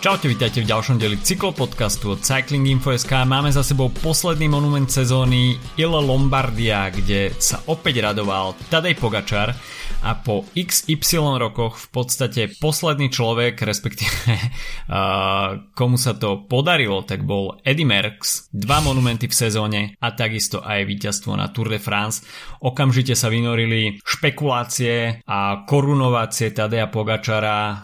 Čaute, 0.00 0.32
vítajte 0.32 0.64
v 0.64 0.70
ďalšom 0.72 0.96
deli 0.96 1.20
cyklopodcastu 1.20 2.16
od 2.16 2.24
Cycling 2.24 2.64
Info.sk. 2.72 3.12
Máme 3.28 3.52
za 3.52 3.60
sebou 3.60 3.92
posledný 3.92 4.48
monument 4.48 4.88
sezóny 4.88 5.60
Il 5.76 5.92
Lombardia, 5.92 6.88
kde 6.88 7.36
sa 7.36 7.60
opäť 7.68 8.08
radoval 8.08 8.56
Tadej 8.72 8.96
Pogačar 8.96 9.52
a 10.00 10.16
po 10.16 10.48
XY 10.56 11.36
rokoch 11.36 11.76
v 11.76 11.86
podstate 11.92 12.42
posledný 12.56 13.12
človek, 13.12 13.60
respektíve 13.60 14.32
uh, 14.32 15.70
komu 15.76 16.00
sa 16.00 16.16
to 16.16 16.48
podarilo, 16.48 17.04
tak 17.04 17.28
bol 17.28 17.60
Eddie 17.60 17.84
Merckx, 17.84 18.48
dva 18.56 18.80
monumenty 18.80 19.28
v 19.28 19.36
sezóne 19.36 19.80
a 20.00 20.16
takisto 20.16 20.64
aj 20.64 20.88
víťazstvo 20.88 21.36
na 21.36 21.52
Tour 21.52 21.68
de 21.68 21.76
France. 21.76 22.24
Okamžite 22.64 23.12
sa 23.12 23.28
vynorili 23.28 24.00
špekulácie 24.00 25.20
a 25.28 25.68
korunovácie 25.68 26.56
Tadeja 26.56 26.88
Pogačara 26.88 27.60
uh, 27.60 27.78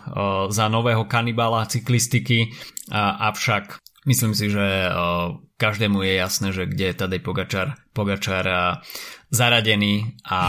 za 0.48 0.72
nového 0.72 1.04
kanibala 1.04 1.68
cyklista 1.68 2.06
štatistiky, 2.06 2.54
avšak 3.20 3.82
myslím 4.06 4.32
si, 4.32 4.48
že 4.48 4.88
každému 5.60 6.00
je 6.06 6.14
jasné, 6.16 6.48
že 6.54 6.64
kde 6.70 6.94
je 6.94 6.98
Tadej 6.98 7.20
Pogačar, 7.20 7.76
Pogačar 7.92 8.46
zaradený 9.28 10.16
a, 10.22 10.40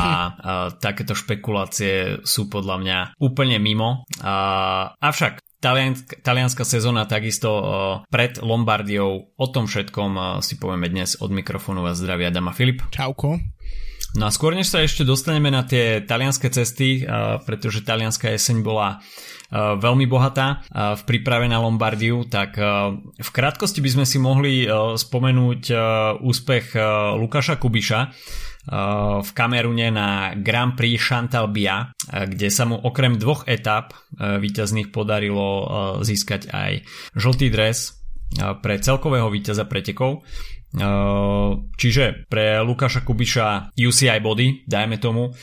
takéto 0.78 1.18
špekulácie 1.18 2.22
sú 2.22 2.48
podľa 2.48 2.76
mňa 2.80 2.98
úplne 3.18 3.58
mimo. 3.58 4.06
Avšak 5.02 5.42
Taliansk, 5.58 6.22
talianská 6.22 6.62
sezóna 6.62 7.10
takisto 7.10 7.50
pred 8.14 8.38
Lombardiou. 8.38 9.34
O 9.34 9.48
tom 9.50 9.66
všetkom 9.66 10.38
si 10.46 10.62
povieme 10.62 10.86
dnes 10.86 11.18
od 11.18 11.34
mikrofónu 11.34 11.82
a 11.82 11.98
zdravia 11.98 12.30
Dama 12.30 12.54
Filip. 12.54 12.86
Čauko. 12.94 13.42
No 14.18 14.26
a 14.26 14.34
skôr 14.34 14.58
než 14.58 14.74
sa 14.74 14.82
ešte 14.82 15.06
dostaneme 15.06 15.54
na 15.54 15.62
tie 15.62 16.02
talianské 16.02 16.50
cesty, 16.50 17.06
pretože 17.46 17.86
talianská 17.86 18.34
jeseň 18.34 18.66
bola 18.66 18.98
veľmi 19.54 20.10
bohatá 20.10 20.66
v 20.74 21.02
príprave 21.06 21.46
na 21.46 21.62
Lombardiu, 21.62 22.26
tak 22.26 22.58
v 23.14 23.30
krátkosti 23.30 23.78
by 23.78 23.90
sme 23.94 24.06
si 24.10 24.18
mohli 24.18 24.66
spomenúť 24.98 25.64
úspech 26.18 26.74
Lukáša 27.14 27.62
Kubiša 27.62 28.00
v 29.22 29.30
Kamerune 29.38 29.94
na 29.94 30.34
Grand 30.34 30.74
Prix 30.74 30.98
Chantalbia, 30.98 31.94
kde 32.10 32.50
sa 32.50 32.66
mu 32.66 32.82
okrem 32.82 33.22
dvoch 33.22 33.46
etap 33.46 33.94
víťazných 34.18 34.90
podarilo 34.90 35.70
získať 36.02 36.50
aj 36.50 36.72
žltý 37.14 37.54
dres 37.54 38.02
pre 38.66 38.82
celkového 38.82 39.30
víťaza 39.30 39.70
pretekov. 39.70 40.26
Čiže 41.78 42.28
pre 42.30 42.62
Lukáša 42.62 43.02
Kubiša 43.02 43.78
UCI 43.78 44.20
body, 44.22 44.68
dajme 44.70 44.98
tomu, 45.02 45.34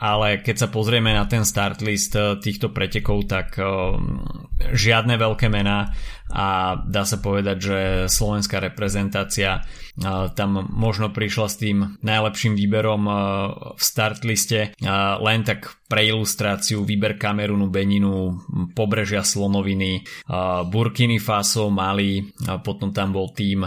ale 0.00 0.42
keď 0.42 0.66
sa 0.66 0.68
pozrieme 0.68 1.14
na 1.14 1.30
ten 1.30 1.46
start 1.46 1.78
list 1.78 2.18
e, 2.18 2.42
týchto 2.42 2.74
pretekov, 2.74 3.30
tak 3.30 3.54
e, 3.54 3.62
žiadne 4.74 5.14
veľké 5.14 5.46
mená 5.46 5.94
a 6.34 6.74
dá 6.82 7.06
sa 7.06 7.22
povedať, 7.22 7.56
že 7.62 7.78
slovenská 8.10 8.58
reprezentácia 8.58 9.62
tam 10.34 10.66
možno 10.74 11.14
prišla 11.14 11.46
s 11.46 11.56
tým 11.62 11.76
najlepším 12.02 12.58
výberom 12.58 13.06
v 13.78 13.82
start 13.82 14.26
liste 14.26 14.74
len 15.22 15.40
tak 15.46 15.78
pre 15.86 16.10
ilustráciu 16.10 16.82
výber 16.82 17.14
Kamerunu, 17.14 17.70
Beninu, 17.70 18.34
pobrežia 18.74 19.22
Slonoviny, 19.22 20.02
Burkiny 20.66 21.22
Faso, 21.22 21.70
Mali, 21.70 22.26
potom 22.66 22.90
tam 22.90 23.14
bol 23.14 23.30
tým 23.30 23.62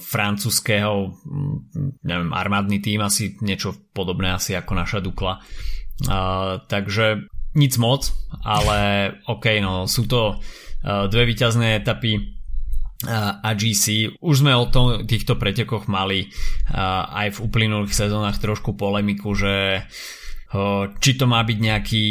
francúzského 0.00 1.12
neviem, 2.00 2.30
armádny 2.32 2.80
tým, 2.80 3.04
asi 3.04 3.36
niečo 3.44 3.76
podobné 3.92 4.32
asi 4.32 4.56
ako 4.56 4.72
naša 4.72 5.04
Dukla. 5.04 5.44
takže 6.64 7.28
nic 7.54 7.76
moc, 7.78 8.10
ale 8.42 9.12
ok, 9.28 9.44
no 9.60 9.84
sú 9.86 10.08
to 10.08 10.40
dve 10.84 11.22
výťazné 11.24 11.80
etapy 11.80 12.36
a 13.08 13.50
GC. 13.56 14.16
Už 14.20 14.44
sme 14.44 14.52
o 14.56 14.68
tom, 14.68 15.08
týchto 15.08 15.36
pretekoch 15.40 15.88
mali 15.88 16.28
aj 16.72 17.36
v 17.36 17.42
uplynulých 17.42 17.92
sezónach 17.92 18.36
trošku 18.40 18.76
polemiku, 18.76 19.32
že 19.32 19.84
či 21.00 21.10
to 21.18 21.24
má 21.26 21.42
byť 21.42 21.58
nejaký 21.58 22.06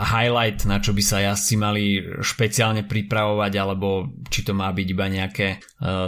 highlight, 0.00 0.64
na 0.64 0.80
čo 0.80 0.96
by 0.96 1.02
sa 1.04 1.20
jazdci 1.20 1.54
mali 1.60 2.00
špeciálne 2.24 2.88
pripravovať, 2.88 3.52
alebo 3.60 4.08
či 4.32 4.40
to 4.40 4.56
má 4.56 4.72
byť 4.72 4.86
iba 4.88 5.06
nejaké 5.08 5.60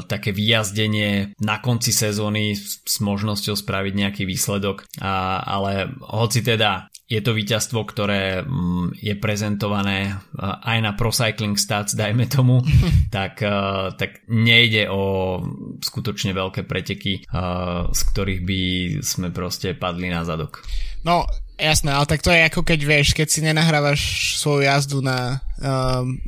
také 0.09 0.33
vyjazdenie 0.33 1.37
na 1.37 1.61
konci 1.61 1.93
sezóny 1.93 2.57
s, 2.57 2.81
možnosťou 3.05 3.53
spraviť 3.53 3.93
nejaký 3.93 4.23
výsledok. 4.25 4.89
Ale 5.01 5.93
hoci 6.01 6.41
teda 6.41 6.92
je 7.13 7.21
to 7.21 7.37
víťazstvo, 7.37 7.85
ktoré 7.85 8.41
um, 8.41 8.89
je 8.97 9.13
prezentované 9.13 10.17
uh, 10.17 10.65
aj 10.65 10.79
na 10.81 10.93
Pro 10.97 11.13
Cycling 11.13 11.61
Stats, 11.61 11.93
dajme 11.93 12.25
tomu, 12.25 12.65
tak, 13.17 13.45
uh, 13.45 13.93
tak 13.93 14.25
nejde 14.33 14.89
o 14.89 15.37
skutočne 15.85 16.33
veľké 16.33 16.65
preteky, 16.65 17.29
uh, 17.29 17.93
z 17.93 18.01
ktorých 18.09 18.41
by 18.41 18.61
sme 19.05 19.29
proste 19.29 19.77
padli 19.77 20.09
na 20.09 20.25
zadok. 20.25 20.65
No, 21.05 21.29
Jasné, 21.63 21.95
ale 21.95 22.11
tak 22.11 22.27
to 22.27 22.35
je 22.35 22.43
ako 22.43 22.67
keď 22.67 22.81
vieš, 22.83 23.15
keď 23.15 23.29
si 23.31 23.39
nenahrávaš 23.39 24.35
svoju 24.43 24.67
jazdu 24.67 24.99
na 24.99 25.39
um, 25.63 26.19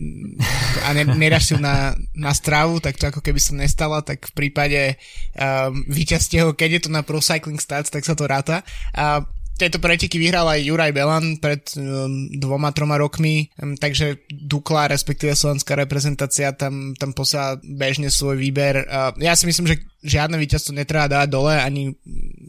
a 0.87 0.95
ne, 0.95 1.03
nedáš 1.19 1.51
si 1.51 1.53
ju 1.57 1.61
na, 1.65 1.91
na 2.15 2.31
stravu, 2.31 2.79
tak 2.79 2.95
to 3.01 3.11
ako 3.11 3.19
keby 3.19 3.43
sa 3.43 3.59
nestalo, 3.59 3.99
tak 4.07 4.31
v 4.31 4.33
prípade 4.37 4.95
um, 5.35 5.83
víťazstieho, 5.91 6.55
keď 6.55 6.71
je 6.79 6.81
to 6.87 6.91
na 6.95 7.03
Pro 7.03 7.19
Cycling 7.19 7.59
Stats, 7.59 7.91
tak 7.91 8.07
sa 8.07 8.15
to 8.15 8.31
ráta. 8.31 8.63
A 8.95 9.27
tieto 9.55 9.79
preteky 9.79 10.19
vyhral 10.19 10.51
aj 10.51 10.67
Juraj 10.67 10.93
Belan 10.93 11.39
pred 11.39 11.63
um, 11.79 12.27
dvoma, 12.35 12.75
troma 12.75 12.99
rokmi, 12.99 13.47
um, 13.63 13.79
takže 13.79 14.27
Dukla, 14.31 14.91
respektíve 14.91 15.39
slovenská 15.39 15.79
reprezentácia 15.79 16.51
tam, 16.53 16.99
tam 16.99 17.15
posiela 17.15 17.59
bežne 17.63 18.11
svoj 18.11 18.35
výber. 18.39 18.83
Uh, 18.91 19.15
ja 19.23 19.39
si 19.39 19.47
myslím, 19.47 19.71
že 19.71 19.81
žiadne 20.05 20.37
víťazstvo 20.37 20.77
netreba 20.77 21.09
dávať 21.09 21.29
dole, 21.33 21.55
ani 21.57 21.97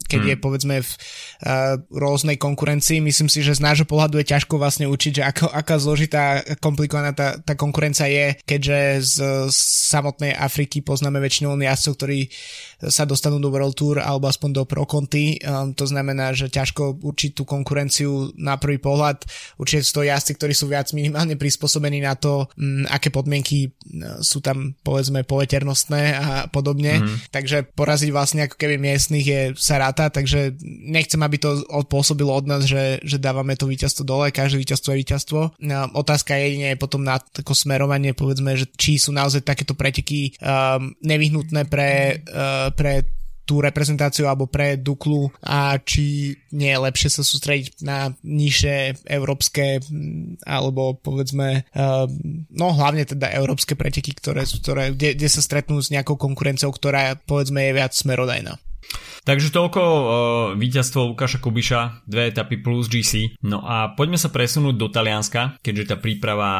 keď 0.06 0.20
hmm. 0.22 0.30
je 0.30 0.36
povedzme 0.36 0.76
v 0.84 0.90
uh, 0.92 1.80
rôznej 1.90 2.36
konkurencii. 2.38 3.02
Myslím 3.02 3.32
si, 3.32 3.42
že 3.42 3.58
z 3.58 3.64
nášho 3.64 3.88
pohľadu 3.88 4.20
je 4.22 4.30
ťažko 4.30 4.60
vlastne 4.60 4.86
učiť, 4.86 5.12
že 5.18 5.22
ako, 5.24 5.50
aká 5.50 5.80
zložitá, 5.80 6.44
komplikovaná 6.62 7.16
tá, 7.16 7.40
tá 7.40 7.58
konkurencia 7.58 8.06
je, 8.06 8.38
keďže 8.46 8.78
z, 9.02 9.14
z 9.50 9.58
samotnej 9.90 10.36
Afriky 10.36 10.84
poznáme 10.84 11.18
väčšinou 11.18 11.58
jazdcov, 11.58 11.92
ktorí 11.96 12.20
sa 12.76 13.08
dostanú 13.08 13.40
do 13.40 13.48
World 13.48 13.72
Tour 13.72 14.04
alebo 14.04 14.28
aspoň 14.28 14.50
do 14.52 14.62
Pro 14.68 14.84
Conti. 14.84 15.40
Um, 15.40 15.72
to 15.72 15.88
znamená, 15.88 16.36
že 16.36 16.52
ťažko 16.52 17.00
určiť 17.00 17.32
tú 17.32 17.48
konkurenciu 17.48 18.36
na 18.36 18.60
prvý 18.60 18.76
pohľad. 18.76 19.24
Určite 19.56 19.82
sú 19.88 19.92
to 20.00 20.08
jazdci, 20.08 20.36
ktorí 20.36 20.52
sú 20.52 20.68
viac 20.68 20.92
minimálne 20.92 21.40
prispôsobení 21.40 22.04
na 22.04 22.12
to, 22.20 22.52
um, 22.60 22.84
aké 22.92 23.08
podmienky 23.08 23.72
uh, 23.72 24.20
sú 24.20 24.44
tam 24.44 24.76
povedzme 24.84 25.24
poveternostné 25.24 26.02
a 26.20 26.28
podobne. 26.52 27.00
Mm. 27.00 27.16
Takže 27.46 27.78
poraziť 27.78 28.10
vlastne 28.10 28.50
ako 28.50 28.58
keby 28.58 28.74
miestnych 28.74 29.22
je 29.22 29.40
sa 29.54 29.78
ráta, 29.78 30.10
takže 30.10 30.58
nechcem, 30.66 31.22
aby 31.22 31.38
to 31.38 31.62
pôsobilo 31.86 32.34
od 32.34 32.50
nás, 32.50 32.66
že, 32.66 32.98
že 33.06 33.22
dávame 33.22 33.54
to 33.54 33.70
víťazstvo 33.70 34.02
dole, 34.02 34.34
každé 34.34 34.58
víťazstvo 34.58 34.90
je 34.90 35.00
víťazstvo. 35.06 35.40
Um, 35.62 35.94
otázka 35.94 36.34
jedine 36.34 36.74
je 36.74 36.82
potom 36.82 37.06
na 37.06 37.22
tako 37.22 37.54
smerovanie, 37.54 38.18
povedzme, 38.18 38.58
že 38.58 38.66
či 38.74 38.98
sú 38.98 39.14
naozaj 39.14 39.46
takéto 39.46 39.78
preteky 39.78 40.34
um, 40.42 40.90
nevyhnutné 41.06 41.70
pre 41.70 42.18
uh, 42.26 42.74
pre 42.74 43.06
tú 43.46 43.62
reprezentáciu 43.62 44.26
alebo 44.26 44.50
pre 44.50 44.74
Duklu 44.74 45.30
a 45.40 45.78
či 45.78 46.34
nie 46.50 46.74
je 46.74 46.82
lepšie 46.82 47.10
sa 47.14 47.22
sústrediť 47.22 47.86
na 47.86 48.10
nižšie 48.26 49.06
európske 49.06 49.78
alebo 50.42 50.98
povedzme 50.98 51.62
uh, 51.70 52.10
no 52.50 52.66
hlavne 52.74 53.06
teda 53.06 53.30
európske 53.38 53.78
preteky, 53.78 54.18
ktoré, 54.18 54.42
ktoré, 54.42 54.90
kde, 54.92 55.14
kde 55.14 55.28
sa 55.30 55.40
stretnú 55.40 55.78
s 55.78 55.94
nejakou 55.94 56.18
konkurenciou, 56.18 56.74
ktorá 56.74 57.14
povedzme 57.14 57.62
je 57.70 57.72
viac 57.78 57.94
smerodajná. 57.94 58.58
Takže 59.26 59.50
toľko 59.50 59.82
uh, 59.82 60.06
víťazstvo 60.54 61.10
Lukáša 61.10 61.42
Kubiša, 61.42 62.06
dve 62.06 62.30
etapy 62.30 62.62
plus 62.62 62.86
GC. 62.86 63.42
No 63.42 63.58
a 63.58 63.90
poďme 63.98 64.22
sa 64.22 64.30
presunúť 64.30 64.78
do 64.78 64.86
Talianska, 64.86 65.58
keďže 65.66 65.84
tá 65.90 65.96
príprava 65.98 66.50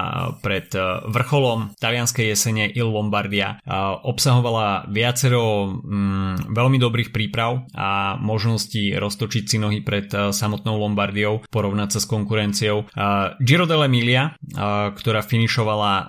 pred 0.42 0.66
vrcholom 1.06 1.78
talianskej 1.78 2.34
jesene 2.34 2.66
Il 2.74 2.90
Lombardia 2.90 3.62
uh, 3.62 4.02
obsahovala 4.02 4.90
viacero 4.90 5.78
um, 5.78 6.34
veľmi 6.50 6.82
dobrých 6.82 7.14
príprav 7.14 7.70
a 7.70 8.18
možností 8.18 8.98
roztočiť 8.98 9.44
si 9.46 9.62
nohy 9.62 9.86
pred 9.86 10.10
uh, 10.10 10.34
samotnou 10.34 10.74
Lombardiou, 10.82 11.46
porovnať 11.46 11.88
sa 11.94 12.00
s 12.02 12.10
konkurenciou. 12.10 12.90
Uh, 12.90 13.38
Giro 13.38 13.70
dell'Emilia, 13.70 14.34
uh, 14.34 14.90
ktorá 14.90 15.22
finišovala 15.22 15.92
uh, 15.94 16.06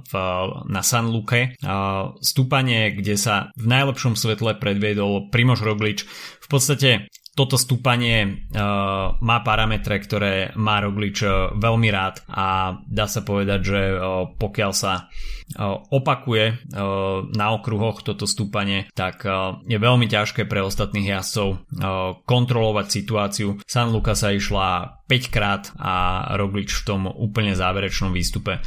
v, 0.00 0.12
na 0.72 0.80
San 0.80 1.12
Luque, 1.12 1.52
uh, 1.60 2.16
stúpanie, 2.24 2.96
kde 2.96 3.20
sa 3.20 3.52
v 3.52 3.68
najlepšom 3.68 4.16
svetle 4.16 4.56
predviedol 4.56 5.28
Primož 5.28 5.60
Roglič 5.74 6.06
v 6.38 6.46
podstate 6.46 7.10
toto 7.34 7.58
stúpanie 7.58 8.46
má 9.18 9.38
parametre, 9.42 9.98
ktoré 9.98 10.54
má 10.54 10.78
Roglič 10.78 11.26
veľmi 11.58 11.90
rád 11.90 12.22
a 12.30 12.78
dá 12.86 13.10
sa 13.10 13.26
povedať, 13.26 13.60
že 13.66 13.80
pokiaľ 14.38 14.70
sa 14.70 15.10
opakuje 15.90 16.70
na 17.34 17.46
okruhoch 17.58 18.06
toto 18.06 18.30
stúpanie, 18.30 18.86
tak 18.94 19.26
je 19.66 19.78
veľmi 19.82 20.06
ťažké 20.06 20.46
pre 20.46 20.62
ostatných 20.62 21.10
jazdcov 21.10 21.66
kontrolovať 22.22 22.86
situáciu. 22.86 23.58
San 23.66 23.90
Luca 23.90 24.14
sa 24.14 24.30
išla 24.30 25.02
5 25.10 25.34
krát 25.34 25.74
a 25.74 26.22
Roglič 26.38 26.70
v 26.70 26.86
tom 26.86 27.10
úplne 27.10 27.58
záverečnom 27.58 28.14
výstupe 28.14 28.62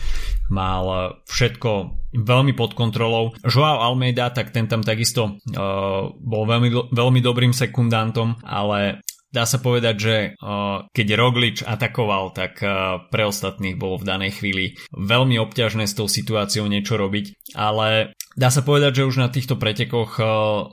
mal 0.52 1.16
všetko 1.24 1.72
veľmi 2.18 2.58
pod 2.58 2.74
kontrolou. 2.74 3.38
Joao 3.46 3.86
Almeida, 3.86 4.34
tak 4.34 4.50
ten 4.50 4.66
tam 4.66 4.82
takisto 4.82 5.38
uh, 5.38 6.10
bol 6.10 6.44
veľmi, 6.50 6.90
veľmi 6.90 7.20
dobrým 7.22 7.54
sekundantom, 7.54 8.42
ale 8.42 9.06
dá 9.30 9.46
sa 9.46 9.62
povedať, 9.62 9.96
že 9.96 10.16
uh, 10.34 10.88
keď 10.90 11.08
Roglič 11.14 11.58
atakoval, 11.62 12.34
tak 12.34 12.58
uh, 12.64 13.06
pre 13.14 13.30
ostatných 13.30 13.78
bolo 13.78 14.02
v 14.02 14.08
danej 14.08 14.42
chvíli 14.42 14.66
veľmi 14.92 15.38
obťažné 15.38 15.86
s 15.86 15.94
tou 15.94 16.10
situáciou 16.10 16.66
niečo 16.66 16.98
robiť, 16.98 17.54
ale 17.54 18.18
Dá 18.38 18.54
sa 18.54 18.62
povedať, 18.62 19.02
že 19.02 19.08
už 19.10 19.18
na 19.18 19.34
týchto 19.34 19.58
pretekoch 19.58 20.22
uh, 20.22 20.28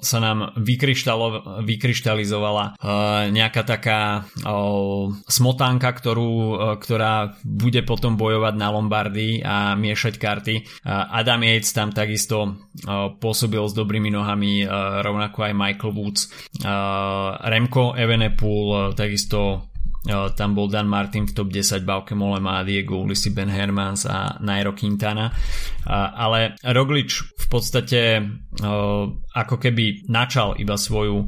sa 0.04 0.20
nám 0.20 0.52
vykryštalizovala 1.64 2.76
uh, 2.76 3.32
nejaká 3.32 3.64
taká 3.64 4.28
uh, 4.44 5.08
smotánka, 5.24 5.88
ktorú, 5.96 6.32
ktorá 6.76 7.40
bude 7.40 7.80
potom 7.88 8.20
bojovať 8.20 8.54
na 8.60 8.68
Lombardii 8.68 9.40
a 9.40 9.72
miešať 9.80 10.20
karty. 10.20 10.84
Adam 10.84 11.40
Yates 11.40 11.72
tam 11.72 11.88
takisto 11.94 12.60
pôsobil 13.16 13.64
s 13.64 13.72
dobrými 13.72 14.12
nohami, 14.12 14.68
rovnako 15.00 15.48
aj 15.48 15.52
Michael 15.56 15.92
Woods. 15.96 16.22
Remko 17.40 17.96
Evenepoel 17.96 18.92
takisto 18.92 19.72
tam 20.08 20.52
bol 20.52 20.68
Dan 20.68 20.84
Martin 20.84 21.24
v 21.24 21.32
top 21.32 21.48
10, 21.48 21.80
Bauke 21.88 22.12
Molema, 22.12 22.60
Diego 22.60 23.00
Ulisi, 23.00 23.32
Ben 23.32 23.48
Hermans 23.48 24.04
a 24.04 24.36
Nairo 24.44 24.76
Quintana. 24.76 25.32
Ale 25.88 26.60
Roglič 26.60 27.24
v 27.40 27.46
podstate 27.48 28.20
ako 29.32 29.56
keby 29.56 30.08
načal 30.12 30.60
iba 30.60 30.76
svoju 30.76 31.24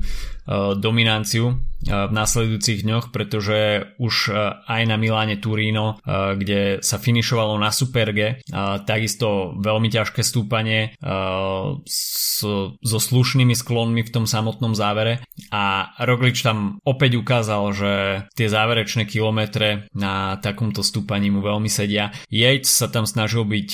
dominanciu 0.78 1.58
v 1.86 2.12
následujúcich 2.14 2.82
dňoch, 2.82 3.14
pretože 3.14 3.92
už 4.00 4.32
aj 4.64 4.82
na 4.88 4.96
Miláne 4.96 5.36
Turíno, 5.38 6.00
kde 6.06 6.80
sa 6.80 6.96
finišovalo 6.96 7.58
na 7.60 7.70
Superge, 7.70 8.40
takisto 8.88 9.54
veľmi 9.60 9.92
ťažké 9.92 10.24
stúpanie 10.24 10.96
so 11.02 12.98
slušnými 12.98 13.54
sklonmi 13.54 14.02
v 14.02 14.12
tom 14.12 14.24
samotnom 14.24 14.72
závere 14.74 15.22
a 15.52 15.94
Roglič 16.02 16.42
tam 16.42 16.80
opäť 16.82 17.20
ukázal, 17.20 17.64
že 17.76 17.92
tie 18.34 18.48
záverečné 18.50 19.04
kilometre 19.06 19.86
na 19.94 20.40
takomto 20.40 20.80
stúpaní 20.82 21.30
mu 21.30 21.44
veľmi 21.44 21.68
sedia. 21.68 22.10
Yates 22.32 22.72
sa 22.72 22.88
tam 22.88 23.04
snažil 23.04 23.44
byť 23.44 23.70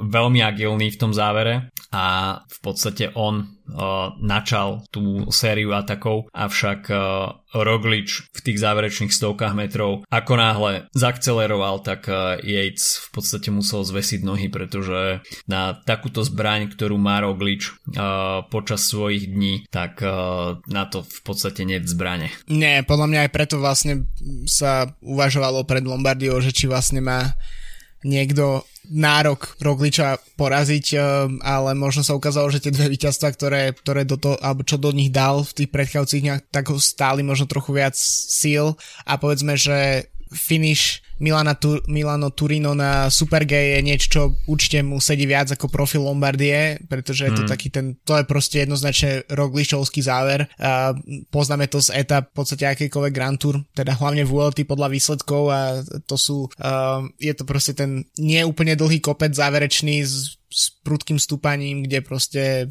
veľmi 0.00 0.40
agilný 0.40 0.90
v 0.94 1.00
tom 1.00 1.12
závere 1.12 1.74
a 1.90 2.38
v 2.46 2.58
podstate 2.62 3.10
on 3.18 3.58
načal 4.20 4.84
tú 4.90 5.28
sériu 5.30 5.74
atakov, 5.74 6.26
avšak 6.34 6.90
Roglič 7.50 8.30
v 8.30 8.40
tých 8.46 8.62
záverečných 8.62 9.10
stovkách 9.10 9.58
metrov 9.58 10.06
ako 10.06 10.32
náhle 10.38 10.72
zakceleroval, 10.94 11.82
tak 11.82 12.06
Yates 12.46 13.02
v 13.02 13.08
podstate 13.10 13.50
musel 13.50 13.82
zvesiť 13.82 14.22
nohy, 14.22 14.46
pretože 14.46 15.26
na 15.50 15.74
takúto 15.74 16.22
zbraň, 16.22 16.70
ktorú 16.70 16.94
má 16.94 17.18
Roglič 17.18 17.74
počas 18.54 18.86
svojich 18.86 19.26
dní, 19.30 19.66
tak 19.74 19.98
na 20.70 20.84
to 20.86 21.02
v 21.02 21.20
podstate 21.26 21.66
nie 21.66 21.82
zbrane. 21.82 22.30
Nie, 22.46 22.86
podľa 22.86 23.06
mňa 23.10 23.20
aj 23.26 23.30
preto 23.34 23.58
vlastne 23.58 24.06
sa 24.46 24.94
uvažovalo 25.02 25.66
pred 25.66 25.82
Lombardiou, 25.82 26.38
že 26.38 26.54
či 26.54 26.70
vlastne 26.70 27.02
má 27.02 27.34
niekto 28.04 28.64
nárok 28.90 29.54
Rogliča 29.60 30.18
poraziť, 30.34 30.86
eh, 30.96 31.00
ale 31.44 31.76
možno 31.76 32.02
sa 32.02 32.16
ukázalo, 32.16 32.48
že 32.48 32.64
tie 32.64 32.72
dve 32.74 32.90
víťazstva, 32.90 33.28
ktoré, 33.36 33.62
ktoré 33.76 34.02
do 34.08 34.16
toho, 34.16 34.36
alebo 34.40 34.64
čo 34.64 34.80
do 34.80 34.90
nich 34.90 35.12
dal 35.12 35.44
v 35.44 35.64
tých 35.64 35.70
predchádzajúcich 35.70 36.22
dňoch, 36.24 36.40
tak 36.50 36.64
stáli 36.80 37.20
možno 37.22 37.46
trochu 37.46 37.76
viac 37.76 37.94
síl 37.96 38.74
a 39.04 39.20
povedzme, 39.20 39.54
že 39.54 40.08
finish 40.32 41.04
Milana 41.20 41.54
tu, 41.54 41.76
Milano 41.86 42.32
Turino 42.32 42.72
na 42.72 43.12
Super 43.12 43.44
G 43.44 43.76
je 43.76 43.80
niečo, 43.84 44.06
čo 44.08 44.22
určite 44.48 44.80
mu 44.80 44.98
sedí 44.98 45.28
viac 45.28 45.52
ako 45.52 45.68
profil 45.68 46.08
Lombardie, 46.08 46.80
pretože 46.88 47.28
je 47.28 47.32
to 47.36 47.44
mm. 47.44 47.50
taký 47.52 47.68
ten, 47.68 48.00
to 48.02 48.16
je 48.16 48.24
proste 48.24 48.64
jednoznačne 48.64 49.28
Rogličovský 49.28 50.00
záver. 50.00 50.48
A 50.56 50.96
poznáme 51.28 51.68
to 51.68 51.84
z 51.84 51.92
etap 51.92 52.32
v 52.32 52.36
podstate 52.40 52.64
akýkoľvek 52.64 53.12
Grand 53.12 53.36
Tour, 53.36 53.60
teda 53.76 53.94
hlavne 54.00 54.24
v 54.24 54.32
ULT 54.32 54.58
podľa 54.64 54.88
výsledkov 54.88 55.42
a 55.52 55.60
to 56.08 56.16
sú, 56.16 56.48
uh, 56.48 57.04
je 57.20 57.32
to 57.36 57.44
proste 57.44 57.76
ten 57.76 58.08
neúplne 58.16 58.72
dlhý 58.72 59.04
kopec 59.04 59.36
záverečný 59.36 60.00
z 60.08 60.39
s 60.50 60.74
prudkým 60.82 61.22
stúpaním, 61.22 61.86
kde 61.86 62.02
proste 62.02 62.66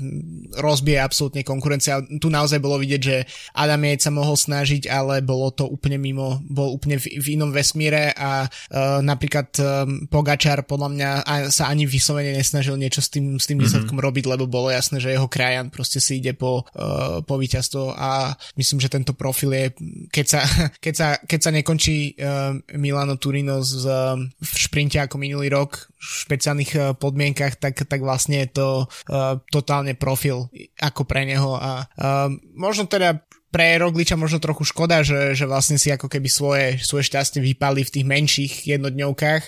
rozbije 0.60 1.00
absolútne 1.00 1.48
konkurencia. 1.48 2.04
Tu 2.04 2.28
naozaj 2.28 2.60
bolo 2.60 2.76
vidieť, 2.76 3.02
že 3.02 3.24
Adam 3.56 3.80
Yates 3.88 4.04
sa 4.04 4.12
mohol 4.12 4.36
snažiť, 4.36 4.92
ale 4.92 5.24
bolo 5.24 5.48
to 5.56 5.64
úplne 5.64 5.96
mimo, 5.96 6.44
bol 6.44 6.76
úplne 6.76 7.00
v, 7.00 7.08
v 7.16 7.40
inom 7.40 7.56
vesmíre 7.56 8.12
a 8.12 8.46
uh, 8.46 9.00
napríklad 9.00 9.48
um, 9.64 10.12
Pogačar 10.12 10.68
podľa 10.68 10.90
mňa 10.92 11.10
sa 11.48 11.72
ani 11.72 11.88
vyslovene 11.88 12.36
nesnažil 12.36 12.76
niečo 12.76 13.00
s 13.00 13.08
tým, 13.08 13.40
s 13.40 13.48
tým 13.48 13.58
mm-hmm. 13.58 13.64
výsledkom 13.64 13.98
robiť, 13.98 14.28
lebo 14.28 14.52
bolo 14.52 14.68
jasné, 14.68 15.00
že 15.00 15.16
jeho 15.16 15.31
krajan 15.31 15.72
proste 15.72 16.04
si 16.04 16.20
ide 16.20 16.36
po, 16.36 16.68
uh, 16.76 17.24
po 17.24 17.40
víťazstvo 17.40 17.96
a 17.96 18.36
myslím, 18.60 18.84
že 18.84 18.92
tento 18.92 19.16
profil 19.16 19.56
je, 19.56 19.66
keď 20.12 20.26
sa, 20.28 20.42
keď 20.84 20.94
sa, 20.94 21.08
keď 21.24 21.40
sa 21.40 21.52
nekončí 21.56 22.20
uh, 22.20 22.60
Milano 22.76 23.16
Turino 23.16 23.64
z, 23.64 23.88
v 24.36 24.52
šprinte 24.52 25.00
ako 25.00 25.16
minulý 25.16 25.48
rok 25.48 25.88
v 25.96 26.06
špeciálnych 26.28 26.72
uh, 26.76 26.84
podmienkach, 26.96 27.56
tak 27.62 27.69
tak, 27.69 27.86
tak 27.86 28.01
vlastne 28.01 28.42
je 28.45 28.50
to 28.50 28.68
uh, 28.86 29.38
totálne 29.54 29.94
profil 29.94 30.50
ako 30.81 31.06
pre 31.06 31.30
neho 31.30 31.54
a 31.54 31.86
uh, 31.86 32.27
možno 32.57 32.89
teda 32.89 33.21
pre 33.50 33.81
Rogliča 33.81 34.13
možno 34.13 34.38
trochu 34.38 34.62
škoda, 34.62 35.01
že, 35.01 35.33
že 35.33 35.50
vlastne 35.50 35.81
si 35.81 35.89
ako 35.89 36.06
keby 36.06 36.30
svoje, 36.30 36.66
svoje 36.86 37.10
šťastie 37.10 37.42
vypali 37.42 37.81
v 37.81 37.94
tých 37.94 38.06
menších 38.06 38.54
jednodňovkách, 38.77 39.44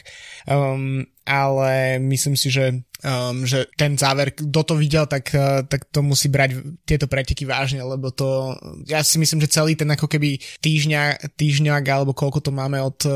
um, 0.49 1.05
ale 1.31 1.95
myslím 2.03 2.35
si, 2.35 2.51
že 2.51 2.83
um, 3.03 3.43
že 3.45 3.67
ten 3.77 3.97
záver, 3.97 4.33
kto 4.33 4.61
to 4.63 4.75
videl, 4.77 5.05
tak, 5.09 5.33
uh, 5.33 5.65
tak 5.65 5.89
to 5.89 6.03
musí 6.05 6.29
brať 6.29 6.61
tieto 6.85 7.09
preteky 7.09 7.43
vážne, 7.45 7.81
lebo 7.81 8.13
to, 8.13 8.55
ja 8.85 9.01
si 9.01 9.17
myslím, 9.17 9.41
že 9.41 9.53
celý 9.53 9.73
ten 9.73 9.89
ako 9.89 10.07
keby 10.07 10.37
týždňa, 10.61 11.33
týždňak, 11.35 11.83
alebo 11.89 12.13
koľko 12.13 12.39
to 12.43 12.51
máme 12.53 12.77
od 12.81 12.99
uh, 13.07 13.13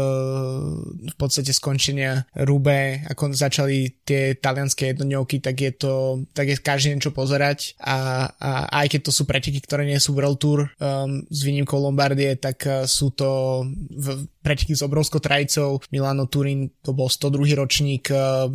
v 0.85 1.15
podstate 1.15 1.53
skončenia 1.53 2.25
Rube, 2.45 3.05
ako 3.09 3.33
začali 3.33 4.01
tie 4.05 4.37
talianské 4.37 4.93
jednodňovky, 4.93 5.41
tak 5.41 5.55
je 5.61 5.71
to, 5.75 5.93
tak 6.33 6.49
je 6.49 6.57
každý 6.59 6.95
niečo 6.97 7.13
pozerať. 7.13 7.77
A, 7.81 8.29
a 8.37 8.49
aj 8.83 8.97
keď 8.97 9.01
to 9.09 9.11
sú 9.13 9.23
preteky, 9.27 9.61
ktoré 9.61 9.85
nie 9.85 9.97
sú 10.01 10.17
World 10.17 10.41
Tour 10.41 10.59
um, 10.79 11.23
s 11.29 11.39
výnimkou 11.45 11.77
Lombardie, 11.77 12.37
tak 12.37 12.57
uh, 12.65 12.87
sú 12.89 13.13
to 13.13 13.61
v, 13.91 14.25
preteky 14.45 14.77
s 14.77 14.85
obrovskou 14.85 15.17
trajicou. 15.17 15.81
Milano 15.89 16.29
Turin 16.29 16.69
to 16.85 16.93
bol 16.93 17.09
102. 17.09 17.57
ročník, 17.57 18.13
uh, 18.13 18.45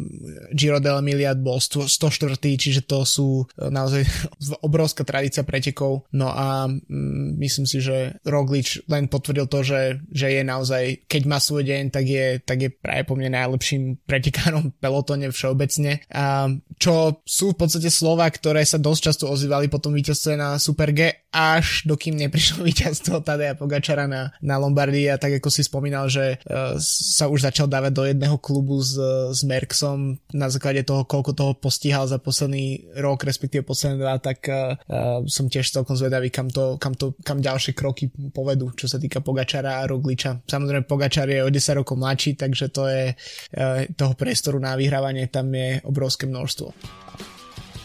Giro 0.55 0.79
dell'Emilia 0.79 1.35
bol 1.35 1.59
104, 1.59 2.39
čiže 2.39 2.87
to 2.87 3.03
sú 3.03 3.43
e, 3.43 3.73
naozaj 3.73 4.05
obrovská 4.67 5.03
tradícia 5.03 5.43
pretekov. 5.43 6.07
No 6.13 6.29
a 6.29 6.69
mm, 6.69 7.41
myslím 7.41 7.67
si, 7.67 7.81
že 7.81 8.21
Roglič 8.23 8.85
len 8.87 9.09
potvrdil 9.09 9.49
to, 9.49 9.65
že, 9.65 10.05
že 10.13 10.29
je 10.37 10.43
naozaj, 10.45 11.09
keď 11.09 11.23
má 11.25 11.39
svoj 11.41 11.65
deň, 11.65 11.83
tak 11.91 12.05
je, 12.07 12.27
tak 12.45 12.59
je 12.61 12.71
práve 12.71 13.09
po 13.09 13.17
mne 13.17 13.33
najlepším 13.33 14.05
pretekárom 14.05 14.77
pelotone 14.77 15.33
všeobecne. 15.33 16.05
A 16.13 16.53
čo 16.77 17.25
sú 17.25 17.57
v 17.57 17.59
podstate 17.65 17.89
slova, 17.89 18.29
ktoré 18.29 18.63
sa 18.65 18.77
dosť 18.77 19.01
často 19.01 19.25
ozývali 19.33 19.73
po 19.73 19.81
tom 19.81 19.97
víťazstve 19.97 20.33
na 20.37 20.61
Super 20.61 20.93
G, 20.93 21.31
až 21.31 21.87
dokým 21.87 22.19
neprišlo 22.19 22.63
víťazstvo 22.69 23.23
Tadeja 23.23 23.55
Pogačara 23.57 24.11
na, 24.11 24.35
na 24.43 24.59
Lombardii 24.59 25.09
a 25.09 25.17
tak 25.17 25.39
ako 25.39 25.49
si 25.49 25.63
spomínal, 25.63 25.80
že 26.11 26.37
uh, 26.37 26.77
sa 26.85 27.27
už 27.33 27.49
začal 27.49 27.67
dávať 27.67 27.93
do 27.97 28.05
jedného 28.05 28.37
klubu 28.37 28.85
s, 28.85 28.95
s 29.33 29.41
Merksom 29.43 30.21
na 30.37 30.53
základe 30.53 30.85
toho, 30.85 31.09
koľko 31.09 31.33
toho 31.33 31.53
postihal 31.57 32.05
za 32.05 32.21
posledný 32.21 32.93
rok, 33.01 33.25
respektíve 33.25 33.65
posledné 33.65 33.97
dva, 33.97 34.21
tak 34.21 34.45
uh, 34.47 34.77
som 35.25 35.49
tiež 35.49 35.73
celkom 35.73 35.97
zvedavý, 35.97 36.29
kam, 36.29 36.53
to, 36.53 36.77
kam, 36.77 36.93
to, 36.93 37.17
kam 37.25 37.41
ďalšie 37.41 37.73
kroky 37.73 38.13
povedú, 38.13 38.77
čo 38.77 38.85
sa 38.85 39.01
týka 39.01 39.25
Pogačara 39.25 39.81
a 39.81 39.89
Rogliča. 39.89 40.45
Samozrejme, 40.45 40.85
Pogačar 40.85 41.27
je 41.33 41.41
o 41.41 41.49
10 41.49 41.81
rokov 41.81 41.97
mladší, 41.97 42.37
takže 42.37 42.69
to 42.69 42.85
je 42.85 43.17
uh, 43.17 43.89
toho 43.97 44.13
priestoru 44.13 44.61
na 44.61 44.77
vyhrávanie 44.77 45.31
tam 45.31 45.49
je 45.55 45.81
obrovské 45.87 46.27
množstvo. 46.27 46.75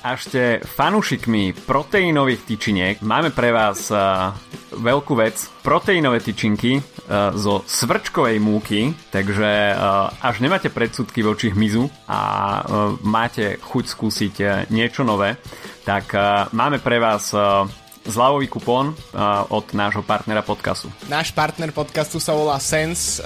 A 0.05 0.13
ste 0.21 0.61
fanúšikmi 0.61 1.65
proteínových 1.65 2.45
tyčiniek, 2.45 3.01
máme 3.01 3.33
pre 3.33 3.49
vás 3.49 3.89
uh, 3.89 4.37
veľkú 4.77 5.17
vec. 5.17 5.49
Proteínové 5.65 6.21
tyčinky 6.21 6.77
uh, 6.77 7.33
zo 7.33 7.65
svrčkovej 7.65 8.37
múky, 8.37 8.93
takže 9.09 9.73
uh, 9.73 10.13
až 10.21 10.45
nemáte 10.45 10.69
predsudky 10.69 11.25
voči 11.25 11.49
hmyzu 11.49 11.89
a 12.05 12.21
uh, 12.21 13.01
máte 13.01 13.57
chuť 13.57 13.85
skúsiť 13.89 14.35
uh, 14.45 14.49
niečo 14.69 15.01
nové, 15.01 15.41
tak 15.81 16.13
uh, 16.13 16.53
máme 16.53 16.77
pre 16.85 17.01
vás 17.01 17.33
uh, 17.33 17.65
zľavový 18.05 18.47
kupón 18.47 18.93
od 19.49 19.65
nášho 19.73 20.05
partnera 20.05 20.45
podcastu. 20.45 20.89
Náš 21.09 21.33
partner 21.33 21.73
podcastu 21.73 22.21
sa 22.21 22.37
volá 22.37 22.61
Sense, 22.61 23.21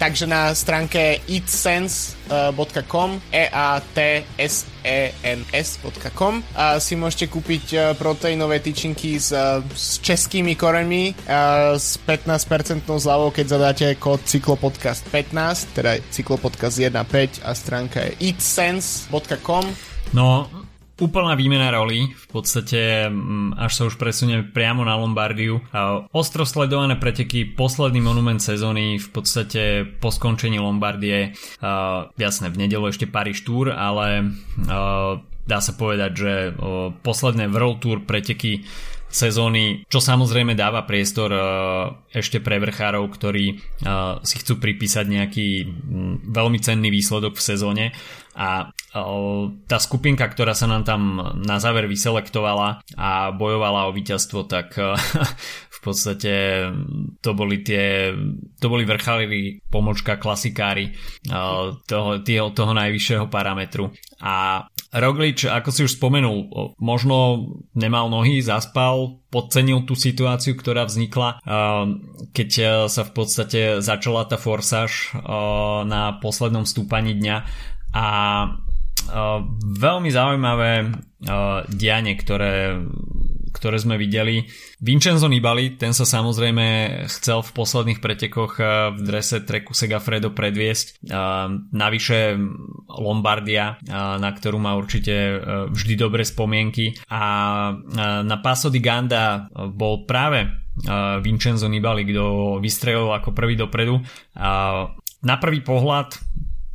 takže 0.00 0.24
na 0.24 0.56
stránke 0.56 1.20
eatsense.com 1.28 3.10
e 3.28 3.44
a 3.52 3.78
t 3.92 4.24
s 4.40 4.64
e 4.82 5.12
n 5.22 5.40
s.com 5.52 6.42
si 6.80 6.94
môžete 6.96 7.30
kúpiť 7.30 7.96
proteínové 8.00 8.58
tyčinky 8.64 9.20
s, 9.20 9.30
s 9.76 10.00
českými 10.02 10.56
koreňmi 10.58 11.28
s 11.76 12.00
15% 12.02 12.88
zľavou, 12.88 13.30
keď 13.30 13.46
zadáte 13.46 13.86
kód 14.00 14.24
cyklopodcast 14.24 15.06
15, 15.12 15.76
teda 15.76 16.00
cyklopodcast 16.10 16.76
1.5 16.80 17.44
a 17.46 17.52
stránka 17.54 18.00
je 18.00 18.32
eatsense.com 18.32 19.92
No, 20.12 20.44
úplná 21.02 21.34
výmena 21.34 21.74
roli, 21.74 22.14
v 22.14 22.26
podstate 22.30 23.10
mm, 23.10 23.58
až 23.58 23.72
sa 23.74 23.82
už 23.90 23.98
presunieme 23.98 24.46
priamo 24.46 24.86
na 24.86 24.94
Lombardiu. 24.94 25.58
Ostro 26.14 26.46
sledované 26.46 26.94
preteky, 26.94 27.42
posledný 27.58 27.98
monument 27.98 28.38
sezóny, 28.38 29.02
v 29.02 29.08
podstate 29.10 29.82
po 29.98 30.14
skončení 30.14 30.62
Lombardie, 30.62 31.34
jasné, 32.14 32.46
v 32.54 32.60
nedelu 32.62 32.86
ešte 32.86 33.10
Paríž 33.10 33.42
Tour, 33.42 33.74
ale 33.74 34.30
dá 35.42 35.58
sa 35.58 35.74
povedať, 35.74 36.10
že 36.14 36.32
posledné 37.02 37.50
World 37.50 37.82
Tour 37.82 37.98
preteky 38.06 38.62
sezóny, 39.12 39.84
čo 39.92 40.00
samozrejme 40.00 40.56
dáva 40.56 40.88
priestor 40.88 41.34
ešte 42.08 42.40
pre 42.40 42.56
vrchárov, 42.62 43.04
ktorí 43.12 43.60
si 44.24 44.36
chcú 44.40 44.56
pripísať 44.56 45.04
nejaký 45.04 45.48
veľmi 46.30 46.58
cenný 46.62 46.88
výsledok 46.88 47.36
v 47.36 47.44
sezóne. 47.44 47.84
A 48.32 48.72
tá 48.92 49.78
skupinka, 49.80 50.28
ktorá 50.28 50.52
sa 50.52 50.68
nám 50.68 50.84
tam 50.84 51.32
na 51.40 51.56
záver 51.56 51.88
vyselektovala 51.88 52.84
a 53.00 53.32
bojovala 53.32 53.88
o 53.88 53.96
víťazstvo, 53.96 54.44
tak 54.44 54.76
v 55.76 55.78
podstate 55.80 56.68
to 57.24 57.30
boli 57.32 57.64
tie 57.64 58.12
to 58.60 58.66
boli 58.68 58.84
vrchalí 58.84 59.64
pomočka 59.72 60.20
klasikári 60.20 60.92
toho, 61.88 62.20
toho, 62.20 62.48
toho 62.52 62.72
najvyššieho 62.76 63.26
parametru. 63.32 63.88
A 64.20 64.68
Roglič, 64.92 65.48
ako 65.48 65.68
si 65.72 65.80
už 65.88 65.96
spomenul, 65.96 66.52
možno 66.76 67.48
nemal 67.72 68.12
nohy, 68.12 68.44
zaspal, 68.44 69.24
podcenil 69.32 69.88
tú 69.88 69.96
situáciu, 69.96 70.52
ktorá 70.52 70.84
vznikla, 70.84 71.40
keď 72.36 72.50
sa 72.92 73.02
v 73.08 73.12
podstate 73.16 73.60
začala 73.80 74.28
tá 74.28 74.36
forsáž 74.36 75.16
na 75.88 76.20
poslednom 76.20 76.68
stúpaní 76.68 77.16
dňa. 77.16 77.36
A 77.96 78.06
veľmi 79.62 80.10
zaujímavé 80.12 80.72
uh, 80.86 81.64
dianie, 81.66 82.14
ktoré, 82.14 82.78
ktoré 83.50 83.76
sme 83.78 83.96
videli. 83.98 84.46
Vincenzo 84.82 85.30
Nibali, 85.30 85.78
ten 85.78 85.94
sa 85.94 86.02
samozrejme 86.02 86.66
chcel 87.06 87.46
v 87.46 87.54
posledných 87.54 88.02
pretekoch 88.02 88.58
v 88.96 88.98
drese 88.98 89.46
Treku 89.46 89.70
Segafredo 89.70 90.34
predviesť. 90.34 91.06
Navyše 91.70 92.34
Lombardia, 92.90 93.78
na 93.92 94.30
ktorú 94.34 94.58
má 94.58 94.74
určite 94.74 95.38
vždy 95.70 95.94
dobré 95.94 96.26
spomienky. 96.26 96.98
A 97.14 97.22
na 98.26 98.36
Paso 98.42 98.74
di 98.74 98.82
Ganda 98.82 99.46
bol 99.54 100.02
práve 100.02 100.50
Vincenzo 101.22 101.70
Nibali, 101.70 102.02
kto 102.02 102.58
vystrelil 102.58 103.14
ako 103.14 103.30
prvý 103.30 103.54
dopredu. 103.54 104.02
Na 105.22 105.36
prvý 105.38 105.62
pohľad 105.62 106.18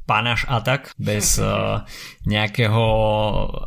panaš 0.08 0.48
atak 0.48 0.96
bez 0.96 1.36
uh, 1.38 1.84
nejakého 2.24 2.86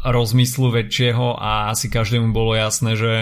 rozmyslu 0.08 0.72
väčšieho 0.72 1.36
a 1.36 1.68
asi 1.68 1.92
každému 1.92 2.32
bolo 2.32 2.56
jasné, 2.56 2.96
že 2.96 3.12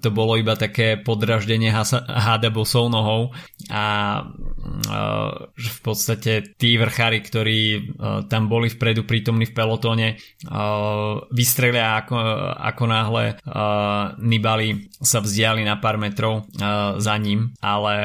to 0.00 0.08
bolo 0.08 0.40
iba 0.40 0.56
také 0.56 0.96
podraždenie 0.96 1.68
háda 2.08 2.48
bosou 2.48 2.88
nohou 2.88 3.36
a 3.68 3.84
uh, 4.24 5.52
že 5.52 5.70
v 5.70 5.80
podstate 5.84 6.32
tí 6.56 6.80
vrchári, 6.80 7.20
ktorí 7.20 7.60
uh, 7.76 8.24
tam 8.24 8.48
boli 8.48 8.72
vpredu 8.72 9.04
prítomní 9.04 9.44
v 9.44 9.54
pelotóne 9.54 10.08
uh, 10.48 11.20
vystrelia 11.28 12.00
ako, 12.00 12.16
ako 12.56 12.84
náhle 12.88 13.24
uh, 13.44 14.16
Nibali 14.16 14.88
sa 14.96 15.20
vzdiali 15.20 15.60
na 15.60 15.76
pár 15.76 16.00
metrov 16.00 16.48
uh, 16.56 16.96
za 16.96 17.14
ním, 17.20 17.52
ale 17.60 17.96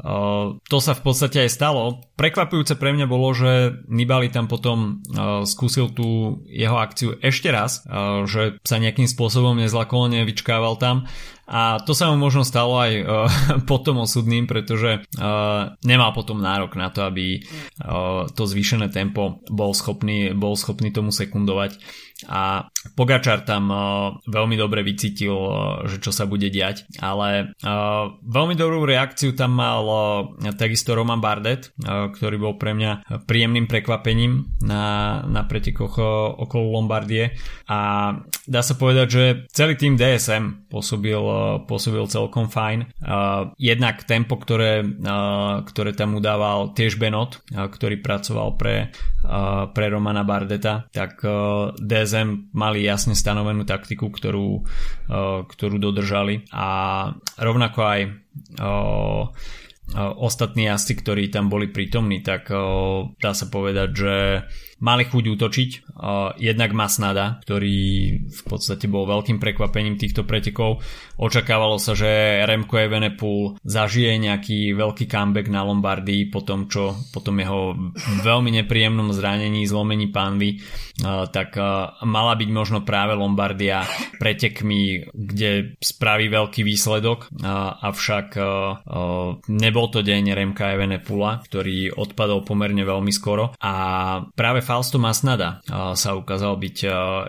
uh, 0.00 0.56
to 0.64 0.78
sa 0.80 0.96
v 0.96 1.04
podstate 1.04 1.44
aj 1.44 1.50
stalo. 1.52 2.00
Prekvapujúce 2.16 2.74
pre 2.80 2.96
mňa 2.96 3.06
bolo, 3.06 3.30
že 3.36 3.78
Nibali 3.98 4.30
tam 4.30 4.46
potom 4.46 5.02
uh, 5.10 5.42
skúsil 5.42 5.90
tú 5.90 6.38
jeho 6.46 6.78
akciu 6.78 7.18
ešte 7.18 7.50
raz, 7.50 7.82
uh, 7.90 8.22
že 8.30 8.62
sa 8.62 8.78
nejakým 8.78 9.10
spôsobom 9.10 9.58
nezlakolne 9.58 10.22
vyčkával 10.22 10.78
tam 10.78 11.10
a 11.48 11.80
to 11.80 11.96
sa 11.96 12.12
mu 12.12 12.20
možno 12.20 12.44
stalo 12.44 12.76
aj 12.76 12.92
uh, 13.00 13.06
potom 13.70 14.04
osudným, 14.04 14.44
pretože 14.44 15.00
uh, 15.00 15.72
nemal 15.80 16.12
potom 16.12 16.44
nárok 16.44 16.76
na 16.76 16.92
to, 16.92 17.08
aby 17.08 17.40
uh, 17.80 18.28
to 18.28 18.44
zvýšené 18.44 18.92
tempo 18.92 19.40
bol 19.48 19.72
schopný, 19.72 20.36
bol 20.36 20.54
schopný 20.60 20.92
tomu 20.92 21.08
sekundovať. 21.08 21.80
A 22.26 22.66
Pogačar 22.98 23.46
tam 23.46 23.70
uh, 23.70 23.78
veľmi 24.26 24.58
dobre 24.58 24.82
vycítil, 24.82 25.30
uh, 25.30 25.86
že 25.86 26.02
čo 26.02 26.10
sa 26.10 26.26
bude 26.26 26.50
diať, 26.50 26.82
ale 26.98 27.54
uh, 27.62 28.10
veľmi 28.26 28.58
dobrú 28.58 28.82
reakciu 28.82 29.38
tam 29.38 29.54
mal 29.54 29.82
uh, 29.86 30.00
takisto 30.58 30.98
Roman 30.98 31.22
Bardet, 31.22 31.70
uh, 31.78 32.10
ktorý 32.10 32.36
bol 32.42 32.54
pre 32.58 32.74
mňa 32.74 33.22
príjemným 33.22 33.70
prekvapením 33.70 34.58
na, 34.66 35.18
na 35.30 35.46
pretekoch 35.46 35.94
uh, 36.00 36.08
okolo 36.42 36.74
Lombardie. 36.74 37.38
A 37.70 37.78
dá 38.50 38.60
sa 38.66 38.74
povedať, 38.74 39.06
že 39.06 39.24
celý 39.54 39.78
tým 39.78 39.94
DSM 39.94 40.66
pôsobil 40.66 41.18
uh, 41.22 41.37
pôsobil 41.64 42.04
celkom 42.08 42.48
fajn. 42.48 42.90
Jednak 43.58 44.04
tempo, 44.04 44.36
ktoré, 44.40 44.82
ktoré 45.66 45.90
tam 45.92 46.16
udával 46.18 46.72
tiež 46.72 46.96
Benot, 46.96 47.42
ktorý 47.50 48.00
pracoval 48.00 48.58
pre, 48.58 48.94
pre 49.72 49.86
Romana 49.90 50.22
Bardeta, 50.22 50.88
tak 50.90 51.22
DSM 51.78 52.52
mali 52.54 52.84
jasne 52.84 53.14
stanovenú 53.14 53.66
taktiku, 53.68 54.08
ktorú, 54.10 54.64
ktorú 55.46 55.76
dodržali 55.78 56.48
a 56.52 56.68
rovnako 57.38 57.80
aj 57.82 58.00
ostatní 59.98 60.68
jazdci, 60.68 61.00
ktorí 61.00 61.22
tam 61.32 61.48
boli 61.48 61.72
prítomní, 61.72 62.20
tak 62.20 62.52
dá 63.16 63.32
sa 63.32 63.46
povedať, 63.48 63.88
že 63.96 64.14
mali 64.78 65.04
chuť 65.06 65.24
útočiť. 65.34 65.70
Jednak 66.38 66.70
Masnada, 66.74 67.42
ktorý 67.42 67.78
v 68.30 68.42
podstate 68.46 68.86
bol 68.86 69.06
veľkým 69.10 69.42
prekvapením 69.42 69.98
týchto 69.98 70.22
pretekov. 70.22 70.78
Očakávalo 71.18 71.82
sa, 71.82 71.98
že 71.98 72.42
Remco 72.46 72.78
Evenepoel 72.78 73.58
zažije 73.66 74.14
nejaký 74.22 74.78
veľký 74.78 75.10
comeback 75.10 75.50
na 75.50 75.66
Lombardii 75.66 76.30
po 76.30 76.46
tom, 76.46 76.70
čo 76.70 76.94
po 77.10 77.18
tom 77.18 77.42
jeho 77.42 77.74
veľmi 78.22 78.54
nepríjemnom 78.62 79.10
zranení, 79.10 79.66
zlomení 79.66 80.14
pánvy, 80.14 80.62
tak 81.34 81.58
mala 82.06 82.38
byť 82.38 82.50
možno 82.54 82.86
práve 82.86 83.18
Lombardia 83.18 83.82
pretekmi, 84.22 85.10
kde 85.10 85.74
spraví 85.82 86.30
veľký 86.30 86.62
výsledok, 86.62 87.34
avšak 87.82 88.38
nebol 89.50 89.86
to 89.90 90.06
deň 90.06 90.24
Remka 90.38 90.70
Evenepula, 90.78 91.42
ktorý 91.42 91.90
odpadol 91.98 92.46
pomerne 92.46 92.86
veľmi 92.86 93.10
skoro 93.10 93.58
a 93.58 93.74
práve 94.38 94.62
Fausto 94.68 95.00
Masnada 95.00 95.64
sa 95.72 96.10
ukázal 96.12 96.60
byť 96.60 96.76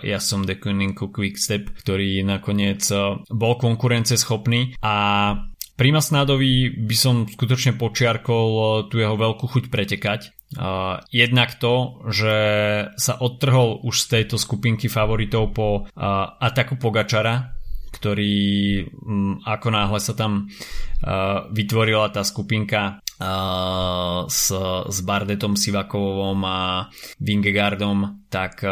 jasom 0.04 0.44
De 0.44 0.60
Koningu 0.60 1.08
Quickstep, 1.08 1.72
ktorý 1.72 2.28
nakoniec 2.28 2.84
bol 3.32 3.56
konkurenceschopný 3.56 4.76
a 4.84 4.96
pri 5.80 5.96
Masnadovi 5.96 6.76
by 6.76 6.96
som 7.00 7.24
skutočne 7.24 7.80
počiarkol 7.80 8.92
tú 8.92 9.00
jeho 9.00 9.16
veľkú 9.16 9.48
chuť 9.48 9.72
pretekať. 9.72 10.36
Jednak 11.16 11.56
to, 11.64 12.04
že 12.12 12.36
sa 13.00 13.14
odtrhol 13.24 13.88
už 13.88 13.96
z 14.04 14.20
tejto 14.20 14.36
skupinky 14.36 14.92
favoritov 14.92 15.56
po 15.56 15.88
ataku 16.44 16.76
Pogačara, 16.76 17.56
ktorý 17.96 18.36
um, 18.86 19.40
ako 19.48 19.68
náhle 19.72 20.00
sa 20.04 20.14
tam 20.14 20.52
vytvorila 21.56 22.12
tá 22.12 22.28
skupinka 22.28 23.00
s, 23.20 24.46
s 24.88 24.98
Bardetom 25.04 25.60
Sivakovom 25.60 26.40
a 26.48 26.88
Vingegardom, 27.20 28.26
tak 28.32 28.64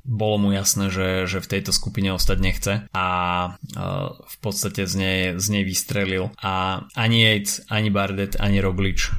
bolo 0.00 0.36
mu 0.40 0.48
jasné, 0.50 0.88
že, 0.88 1.28
že 1.28 1.38
v 1.44 1.50
tejto 1.56 1.76
skupine 1.76 2.10
ostať 2.16 2.38
nechce 2.40 2.72
a 2.90 3.08
uh, 3.52 4.16
v 4.16 4.36
podstate 4.40 4.88
z 4.88 4.94
nej, 4.96 5.20
z 5.36 5.46
nej 5.52 5.62
vystrelil 5.62 6.32
a 6.40 6.84
ani 6.96 7.20
Yates, 7.20 7.62
ani 7.68 7.92
Bardet, 7.92 8.34
ani 8.40 8.64
Roglič 8.64 9.12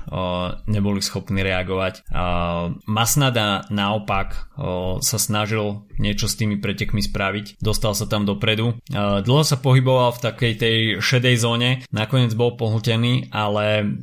neboli 0.67 0.99
schopní 0.99 1.45
reagovať. 1.45 2.09
Uh, 2.09 2.75
Masnada 2.89 3.63
naopak 3.69 4.51
sa 5.01 5.17
snažil 5.17 5.85
niečo 5.97 6.29
s 6.29 6.37
tými 6.37 6.61
pretekmi 6.61 7.01
spraviť, 7.01 7.61
dostal 7.61 7.97
sa 7.97 8.05
tam 8.05 8.29
dopredu. 8.29 8.77
Dlho 8.93 9.41
sa 9.41 9.57
pohyboval 9.57 10.13
v 10.13 10.21
takej 10.21 10.53
tej 10.53 10.77
šedej 11.01 11.35
zóne, 11.41 11.69
nakoniec 11.89 12.29
bol 12.37 12.53
pohltený, 12.57 13.33
ale 13.33 13.97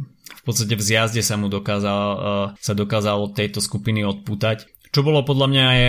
v 0.48 0.56
podstate 0.56 0.80
v 0.80 0.80
zjazde 0.80 1.20
sa 1.20 1.36
mu 1.36 1.52
dokázal, 1.52 2.08
sa 2.56 2.72
dokázal 2.72 3.20
od 3.20 3.36
tejto 3.36 3.60
skupiny 3.60 4.00
odpútať 4.00 4.77
čo 4.92 5.00
bolo 5.04 5.24
podľa 5.24 5.46
mňa 5.48 5.64
aj 5.64 5.80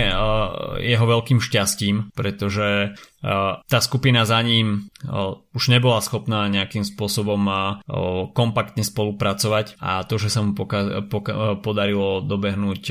jeho 0.84 1.06
veľkým 1.06 1.40
šťastím, 1.40 2.12
pretože 2.14 2.94
tá 3.20 3.78
skupina 3.84 4.24
za 4.24 4.40
ním 4.40 4.88
už 5.52 5.64
nebola 5.68 6.00
schopná 6.00 6.48
nejakým 6.48 6.88
spôsobom 6.88 7.44
kompaktne 8.32 8.80
spolupracovať 8.80 9.76
a 9.76 10.08
to, 10.08 10.16
že 10.16 10.32
sa 10.32 10.40
mu 10.40 10.56
poka- 10.56 11.04
poka- 11.04 11.60
podarilo 11.60 12.24
dobehnúť 12.24 12.82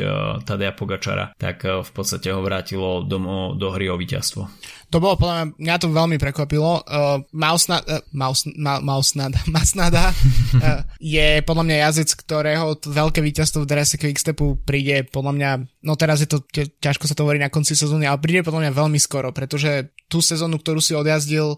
Tadea 0.46 0.74
Pogačara, 0.78 1.34
tak 1.34 1.66
v 1.66 1.90
podstate 1.90 2.30
ho 2.30 2.46
vrátilo 2.46 3.02
do, 3.02 3.18
do 3.58 3.68
hry 3.74 3.90
o 3.90 3.98
víťazstvo. 3.98 4.46
To 4.90 4.98
bolo 4.98 5.22
podľa 5.22 5.34
mňa, 5.34 5.46
mňa 5.62 5.76
to 5.78 5.88
veľmi 5.94 6.18
prekvapilo. 6.18 6.82
Uh, 6.82 7.22
Mausna, 7.30 7.78
uh, 7.86 8.02
Maus, 8.10 8.50
ma, 8.58 8.82
Mausnada, 8.82 9.38
uh, 10.10 10.82
je 10.98 11.46
podľa 11.46 11.64
mňa 11.70 11.78
jazyc, 11.90 12.10
ktorého 12.26 12.74
veľké 12.82 13.22
víťazstvo 13.22 13.64
v 13.64 13.70
drese 13.70 14.02
Quickstepu 14.02 14.66
príde 14.66 15.06
podľa 15.06 15.34
mňa, 15.38 15.50
no 15.80 15.96
teraz 15.96 16.20
je 16.20 16.28
to 16.28 16.44
ťažko 16.80 17.08
sa 17.08 17.16
to 17.16 17.24
hovorí 17.24 17.40
na 17.40 17.52
konci 17.52 17.76
sezóny, 17.76 18.04
ale 18.04 18.20
príde 18.20 18.44
podľa 18.44 18.68
mňa 18.68 18.74
veľmi 18.76 19.00
skoro, 19.00 19.32
pretože 19.32 19.96
tú 20.12 20.20
sezónu, 20.20 20.60
ktorú 20.60 20.84
si 20.84 20.98
odjazdil 20.98 21.56
um, 21.56 21.58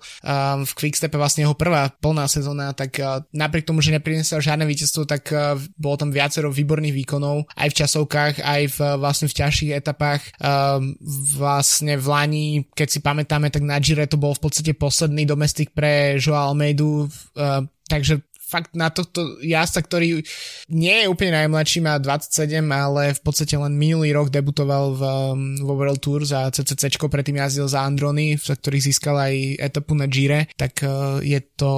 v 0.68 0.72
Quickstepe, 0.78 1.18
vlastne 1.18 1.48
jeho 1.48 1.58
prvá 1.58 1.90
plná 1.90 2.30
sezóna, 2.30 2.76
tak 2.76 3.02
uh, 3.02 3.26
napriek 3.34 3.66
tomu, 3.66 3.82
že 3.82 3.96
neprinesol 3.96 4.44
žiadne 4.44 4.68
víťazstvo, 4.68 5.10
tak 5.10 5.24
uh, 5.34 5.58
bolo 5.80 5.96
tam 5.98 6.10
viacero 6.14 6.54
výborných 6.54 6.94
výkonov, 6.94 7.50
aj 7.58 7.68
v 7.72 7.78
časovkách, 7.82 8.36
aj 8.44 8.62
v, 8.70 8.78
uh, 8.78 9.00
vlastne 9.02 9.28
v 9.32 9.38
ťažších 9.42 9.72
etapách. 9.74 10.22
Um, 10.38 10.94
vlastne 11.34 11.98
v 11.98 12.06
Lani, 12.06 12.48
keď 12.76 12.88
si 12.92 13.00
pamätáme, 13.02 13.50
tak 13.50 13.66
na 13.66 13.82
Gire 13.82 14.06
to 14.06 14.22
bol 14.22 14.38
v 14.38 14.44
podstate 14.44 14.78
posledný 14.78 15.26
domestik 15.26 15.74
pre 15.74 16.22
Joa 16.22 16.52
Almeidu, 16.52 17.08
uh, 17.08 17.66
takže 17.88 18.31
fakt 18.52 18.76
na 18.76 18.92
tohto 18.92 19.40
jazda, 19.40 19.80
ktorý 19.80 20.20
nie 20.68 20.96
je 21.00 21.08
úplne 21.08 21.40
najmladší, 21.40 21.80
má 21.80 21.96
27, 21.96 22.60
ale 22.68 23.16
v 23.16 23.22
podstate 23.24 23.56
len 23.56 23.80
minulý 23.80 24.12
rok 24.12 24.28
debutoval 24.28 24.86
v, 25.00 25.02
um, 25.08 25.40
vo 25.64 25.74
World 25.80 26.04
Tour 26.04 26.28
za 26.28 26.52
CCC, 26.52 27.00
predtým 27.00 27.40
jazdil 27.40 27.72
za 27.72 27.88
Androny, 27.88 28.36
za 28.36 28.60
ktorých 28.60 28.88
získal 28.92 29.16
aj 29.16 29.34
etapu 29.72 29.96
na 29.96 30.12
Gire, 30.12 30.52
tak 30.60 30.84
uh, 30.84 31.24
je 31.24 31.40
to 31.56 31.72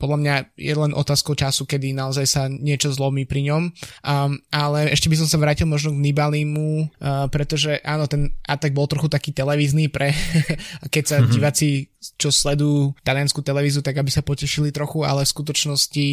podľa 0.00 0.18
mňa 0.18 0.34
je 0.56 0.74
len 0.74 0.92
otázkou 0.96 1.36
času, 1.36 1.68
kedy 1.68 1.92
naozaj 1.92 2.26
sa 2.26 2.42
niečo 2.48 2.90
zlomí 2.90 3.28
pri 3.28 3.52
ňom. 3.52 3.62
Um, 4.02 4.40
ale 4.50 4.90
ešte 4.90 5.12
by 5.12 5.16
som 5.20 5.28
sa 5.28 5.36
vrátil 5.36 5.68
možno 5.68 5.92
k 5.92 6.02
Nibalimu, 6.02 6.88
uh, 6.88 7.26
pretože 7.28 7.78
áno, 7.84 8.08
ten 8.08 8.32
atak 8.48 8.72
bol 8.72 8.88
trochu 8.88 9.12
taký 9.12 9.30
televízny 9.36 9.92
pre, 9.92 10.10
keď 10.94 11.04
sa 11.04 11.16
mm-hmm. 11.20 11.32
diváci 11.34 11.89
čo 12.00 12.32
sledujú 12.32 12.96
taliansku 13.04 13.44
televíziu, 13.44 13.84
tak 13.84 14.00
aby 14.00 14.08
sa 14.08 14.24
potešili 14.24 14.72
trochu, 14.72 15.04
ale 15.04 15.28
v 15.28 15.32
skutočnosti 15.36 16.08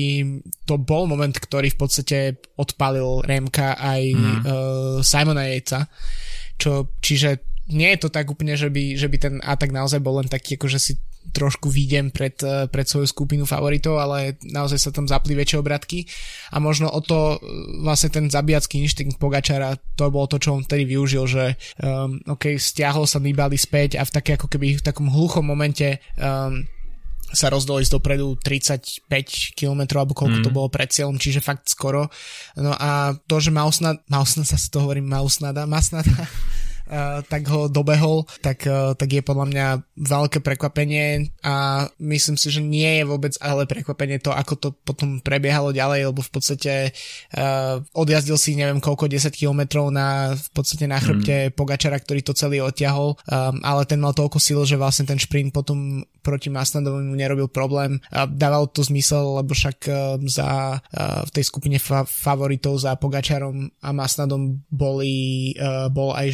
to 0.68 0.76
bol 0.76 1.08
moment, 1.08 1.32
ktorý 1.32 1.72
v 1.72 1.80
podstate 1.80 2.18
odpalil 2.60 3.24
Remka 3.24 3.80
aj 3.80 4.02
mm. 4.12 4.40
uh, 4.44 4.98
Simona 5.00 5.48
Jejca. 5.48 5.88
Čo, 6.60 6.92
čiže 7.00 7.40
nie 7.72 7.92
je 7.96 8.00
to 8.04 8.10
tak 8.12 8.28
úplne, 8.28 8.56
že 8.56 8.68
by, 8.68 9.00
že 9.00 9.08
by 9.08 9.18
ten 9.20 9.36
atak 9.44 9.72
naozaj 9.72 10.04
bol 10.04 10.20
len 10.20 10.28
taký, 10.28 10.60
ako 10.60 10.68
že 10.72 10.80
si 10.80 10.94
trošku 11.34 11.70
výjdem 11.70 12.12
pred, 12.12 12.36
eh, 12.44 12.66
pred 12.68 12.88
svoju 12.88 13.08
skupinu 13.08 13.44
favoritov, 13.44 14.00
ale 14.00 14.40
naozaj 14.44 14.80
sa 14.80 14.90
tam 14.94 15.06
zapli 15.06 15.36
väčšie 15.36 15.58
obratky 15.60 16.08
a 16.54 16.58
možno 16.60 16.92
o 16.92 17.00
to 17.04 17.36
eh, 17.36 17.40
vlastne 17.84 18.10
ten 18.14 18.26
zabijacký 18.28 18.82
inštinkt 18.84 19.20
Pogačara, 19.20 19.76
to 19.98 20.10
bolo 20.14 20.28
to, 20.30 20.38
čo 20.38 20.54
on 20.56 20.64
vtedy 20.64 20.86
využil, 20.86 21.26
že 21.26 21.46
um, 21.82 22.22
ok, 22.30 22.56
stiahol 22.62 23.10
sa 23.10 23.18
Nibali 23.18 23.58
späť 23.58 23.98
a 23.98 24.06
v 24.06 24.14
také 24.14 24.38
ako 24.38 24.48
keby 24.48 24.78
v 24.78 24.86
takom 24.86 25.10
hluchom 25.10 25.42
momente 25.42 26.00
um, 26.22 26.62
sa 27.28 27.52
rozdol 27.52 27.84
ísť 27.84 28.00
dopredu 28.00 28.40
35 28.40 29.04
km 29.52 30.00
alebo 30.00 30.16
koľko 30.16 30.38
mm. 30.40 30.46
to 30.48 30.52
bolo 30.56 30.72
pred 30.72 30.88
cieľom, 30.88 31.20
čiže 31.20 31.44
fakt 31.44 31.68
skoro. 31.68 32.08
No 32.56 32.72
a 32.72 33.20
to, 33.28 33.44
že 33.44 33.52
Mausnada, 33.52 34.00
Mausnada 34.08 34.56
sa 34.56 34.70
to 34.72 34.80
hovorí 34.80 35.04
Mausnada, 35.04 35.68
Masnada, 35.68 36.24
tak 37.28 37.44
ho 37.52 37.68
dobehol, 37.68 38.24
tak, 38.40 38.64
uh, 38.68 38.96
tak 38.96 39.10
je 39.12 39.22
podľa 39.22 39.46
mňa 39.52 39.66
veľké 39.98 40.40
prekvapenie 40.40 41.34
a 41.44 41.88
myslím 42.00 42.40
si, 42.40 42.48
že 42.54 42.64
nie 42.64 43.02
je 43.02 43.04
vôbec 43.04 43.34
ale 43.44 43.68
prekvapenie 43.68 44.24
to, 44.24 44.32
ako 44.32 44.54
to 44.56 44.70
potom 44.72 45.20
prebiehalo 45.20 45.76
ďalej, 45.76 46.14
lebo 46.14 46.22
v 46.24 46.32
podstate 46.32 46.74
uh, 47.36 47.84
odjazdil 47.92 48.38
si 48.40 48.56
neviem 48.56 48.80
koľko 48.80 49.10
10 49.10 49.34
kilometrov 49.34 49.92
na 49.92 50.38
v 50.38 50.50
podstate 50.54 50.86
na 50.88 50.98
chrbte 51.02 51.50
mm. 51.50 51.54
Pogačara, 51.58 52.00
ktorý 52.00 52.22
to 52.24 52.38
celý 52.38 52.64
odtiahol, 52.64 53.16
um, 53.16 53.60
ale 53.62 53.84
ten 53.90 54.00
mal 54.00 54.16
toľko 54.16 54.38
síl, 54.40 54.60
že 54.64 54.80
vlastne 54.80 55.08
ten 55.08 55.20
šprint 55.20 55.52
potom 55.52 56.04
proti 56.22 56.52
Masnadovi 56.52 57.08
mu 57.08 57.16
nerobil 57.16 57.48
problém. 57.48 58.04
A 58.12 58.28
dával 58.28 58.68
to 58.68 58.84
zmysel, 58.84 59.40
lebo 59.40 59.56
však 59.56 59.78
uh, 59.88 60.20
za, 60.28 60.80
uh, 60.84 61.24
v 61.24 61.32
tej 61.32 61.44
skupine 61.48 61.80
fa- 61.80 62.04
favoritov 62.04 62.76
za 62.84 63.00
Pogačarom 63.00 63.72
a 63.80 63.90
Masnadom 63.96 64.60
boli, 64.68 65.56
uh, 65.56 65.88
bol 65.88 66.12
aj 66.12 66.28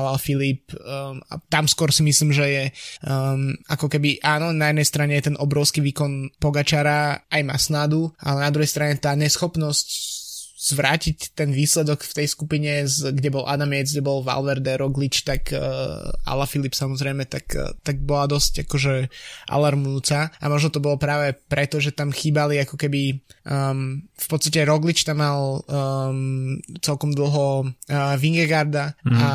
Ala 0.00 0.16
Filip 0.16 0.72
um, 0.72 1.20
a 1.28 1.36
tam 1.52 1.68
skôr 1.68 1.92
si 1.92 2.00
myslím, 2.00 2.32
že 2.32 2.46
je 2.48 2.64
um, 3.04 3.52
ako 3.68 3.92
keby 3.92 4.18
áno, 4.24 4.56
na 4.56 4.72
jednej 4.72 4.86
strane 4.88 5.12
je 5.20 5.28
ten 5.32 5.36
obrovský 5.36 5.84
výkon 5.84 6.40
Pogačara 6.40 7.28
aj 7.28 7.42
Masnadu, 7.44 8.10
ale 8.24 8.48
na 8.48 8.50
druhej 8.50 8.70
strane 8.70 8.96
tá 8.96 9.12
neschopnosť 9.12 10.20
zvrátiť 10.60 11.32
ten 11.32 11.56
výsledok 11.56 12.04
v 12.04 12.16
tej 12.20 12.26
skupine, 12.28 12.84
kde 12.84 13.32
bol 13.32 13.48
Adam 13.48 13.72
Yates, 13.72 13.96
kde 13.96 14.04
bol 14.04 14.20
Valverde, 14.20 14.76
Roglič, 14.76 15.24
tak 15.24 15.56
uh, 15.56 16.12
Ala 16.28 16.44
Filip 16.44 16.76
samozrejme, 16.76 17.24
tak, 17.24 17.48
uh, 17.56 17.72
tak 17.80 18.04
bola 18.04 18.28
dosť 18.28 18.68
akože 18.68 19.08
alarmujúca. 19.48 20.28
A 20.36 20.44
možno 20.52 20.68
to 20.68 20.84
bolo 20.84 21.00
práve 21.00 21.32
preto, 21.48 21.80
že 21.80 21.96
tam 21.96 22.12
chýbali 22.12 22.60
ako 22.60 22.76
keby 22.76 23.24
um, 23.50 23.98
v 24.06 24.26
podstate 24.30 24.62
Roglič 24.62 25.02
tam 25.02 25.18
mal 25.18 25.60
um, 25.66 26.56
celkom 26.78 27.10
dlho 27.10 27.66
uh, 27.66 28.14
Vingegarda 28.16 28.94
mm. 29.02 29.18
a 29.18 29.28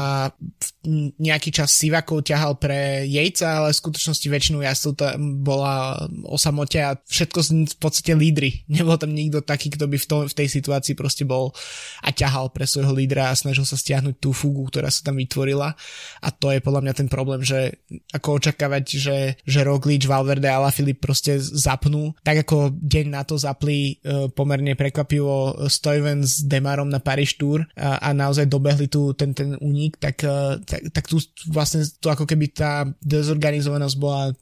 nejaký 1.19 1.49
čas 1.51 1.75
Sivakov 1.75 2.23
ťahal 2.23 2.55
pre 2.55 3.03
Jejca, 3.09 3.61
ale 3.61 3.75
v 3.75 3.81
skutočnosti 3.81 4.27
väčšinu 4.29 4.63
jazdov 4.63 4.93
tam 4.95 5.43
bola 5.43 5.99
o 6.23 6.39
samote 6.39 6.79
a 6.79 6.95
všetko 6.95 7.39
v 7.75 7.77
podstate 7.77 8.15
lídry. 8.15 8.63
Nebol 8.73 8.95
tam 8.95 9.11
nikto 9.11 9.43
taký, 9.43 9.73
kto 9.73 9.91
by 9.91 9.97
v, 9.99 10.07
tom, 10.07 10.19
v 10.25 10.33
tej 10.33 10.47
situácii 10.47 10.95
proste 10.95 11.27
bol 11.27 11.51
a 11.99 12.09
ťahal 12.15 12.53
pre 12.55 12.63
svojho 12.63 12.95
lídra 12.95 13.29
a 13.29 13.37
snažil 13.37 13.67
sa 13.67 13.75
stiahnuť 13.75 14.15
tú 14.21 14.31
fugu, 14.31 14.69
ktorá 14.71 14.87
sa 14.87 15.03
tam 15.03 15.19
vytvorila 15.19 15.75
a 16.21 16.27
to 16.31 16.53
je 16.53 16.63
podľa 16.63 16.81
mňa 16.85 16.93
ten 16.95 17.09
problém, 17.11 17.41
že 17.43 17.81
ako 18.13 18.39
očakávať, 18.39 18.83
že, 18.95 19.17
že 19.43 19.59
Roglič, 19.65 20.07
Valverde 20.07 20.47
a 20.47 20.61
Filip 20.71 21.01
proste 21.01 21.41
zapnú, 21.41 22.15
tak 22.21 22.45
ako 22.45 22.71
deň 22.71 23.05
na 23.11 23.21
to 23.25 23.35
zapli 23.35 23.99
pomerne 24.35 24.77
prekvapivo 24.77 25.65
Stoiven 25.65 26.21
s 26.21 26.45
Demarom 26.45 26.89
na 26.89 27.01
Paris 27.01 27.33
Tour 27.33 27.65
a, 27.73 27.97
a 27.97 28.09
naozaj 28.13 28.45
dobehli 28.45 28.85
tu 28.85 29.13
ten, 29.17 29.33
ten 29.33 29.57
únik, 29.57 29.97
tak, 29.97 30.21
uh, 30.21 30.61
tak, 30.61 30.93
tak 30.93 31.05
tu 31.09 31.17
vlastne 31.49 31.81
to 31.99 32.13
ako 32.13 32.29
keby 32.29 32.53
tá 32.53 32.85
dezorganizovanosť 33.01 33.95
bola 33.97 34.33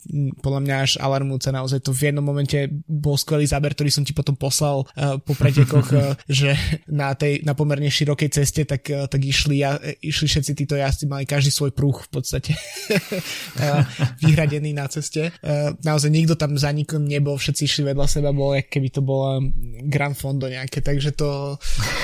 podľa 0.43 0.62
mňa 0.63 0.76
až 0.84 0.91
alarmúca 0.99 1.49
naozaj 1.56 1.80
to 1.84 1.95
v 1.95 2.12
jednom 2.12 2.26
momente 2.26 2.67
bol 2.88 3.15
skvelý 3.15 3.47
záber, 3.47 3.76
ktorý 3.76 3.89
som 3.91 4.04
ti 4.04 4.12
potom 4.12 4.36
poslal 4.36 4.84
uh, 4.84 5.19
po 5.19 5.36
pretekoch, 5.36 5.88
uh, 5.95 6.15
že 6.28 6.56
na 6.91 7.15
tej 7.15 7.43
na 7.47 7.56
pomerne 7.56 7.88
širokej 7.88 8.30
ceste, 8.32 8.63
tak, 8.63 8.88
tak 8.88 9.21
išli, 9.21 9.63
ja, 9.63 9.76
išli 9.99 10.28
všetci 10.28 10.52
títo 10.56 10.76
jazdci, 10.80 11.08
mali 11.08 11.28
každý 11.28 11.52
svoj 11.52 11.76
prúh 11.76 11.99
v 12.04 12.10
podstate 12.10 12.56
vyhradený 14.23 14.71
na 14.71 14.88
ceste. 14.88 15.34
Naozaj 15.84 16.10
nikto 16.10 16.34
tam 16.39 16.56
za 16.56 16.71
nikom 16.71 17.04
nebol, 17.04 17.36
všetci 17.36 17.62
išli 17.67 17.84
vedľa 17.91 18.08
seba, 18.08 18.32
bolo, 18.32 18.56
keby 18.58 18.88
to 18.89 19.02
bolo 19.04 19.43
Grand 19.90 20.16
Fondo 20.16 20.48
nejaké, 20.48 20.80
takže 20.80 21.12
to 21.18 21.58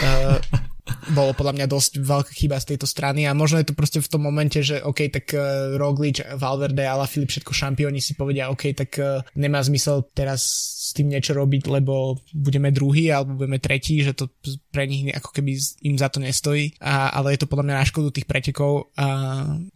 bolo 1.12 1.32
podľa 1.34 1.54
mňa 1.60 1.68
dosť 1.70 1.92
veľká 2.02 2.32
chyba 2.34 2.58
z 2.62 2.76
tejto 2.76 2.88
strany 2.90 3.26
a 3.26 3.38
možno 3.38 3.62
je 3.62 3.68
to 3.70 3.78
proste 3.78 4.00
v 4.02 4.12
tom 4.12 4.26
momente, 4.26 4.60
že 4.62 4.82
OK, 4.82 5.10
tak 5.10 5.32
uh, 5.34 5.76
Roglič, 5.78 6.24
Valverde, 6.36 6.86
Ala 6.86 7.06
všetko 7.10 7.52
šampióni 7.52 8.02
si 8.02 8.14
povedia, 8.14 8.50
OK, 8.50 8.74
tak 8.74 8.92
uh, 9.00 9.22
nemá 9.36 9.62
zmysel 9.62 10.06
teraz 10.14 10.42
s 10.90 10.98
tým 10.98 11.14
niečo 11.14 11.38
robiť, 11.38 11.70
lebo 11.70 12.18
budeme 12.34 12.74
druhý 12.74 13.14
alebo 13.14 13.38
budeme 13.38 13.62
tretí, 13.62 14.02
že 14.02 14.18
to 14.18 14.32
pre 14.74 14.90
nich 14.90 15.06
ako 15.14 15.30
keby 15.30 15.54
im 15.86 15.96
za 16.02 16.10
to 16.10 16.18
nestojí, 16.18 16.74
a, 16.82 17.14
ale 17.14 17.38
je 17.38 17.46
to 17.46 17.52
podľa 17.52 17.66
mňa 17.70 17.76
na 17.78 17.86
škodu 17.86 18.10
tých 18.10 18.26
pretekov 18.26 18.90
a 18.98 19.08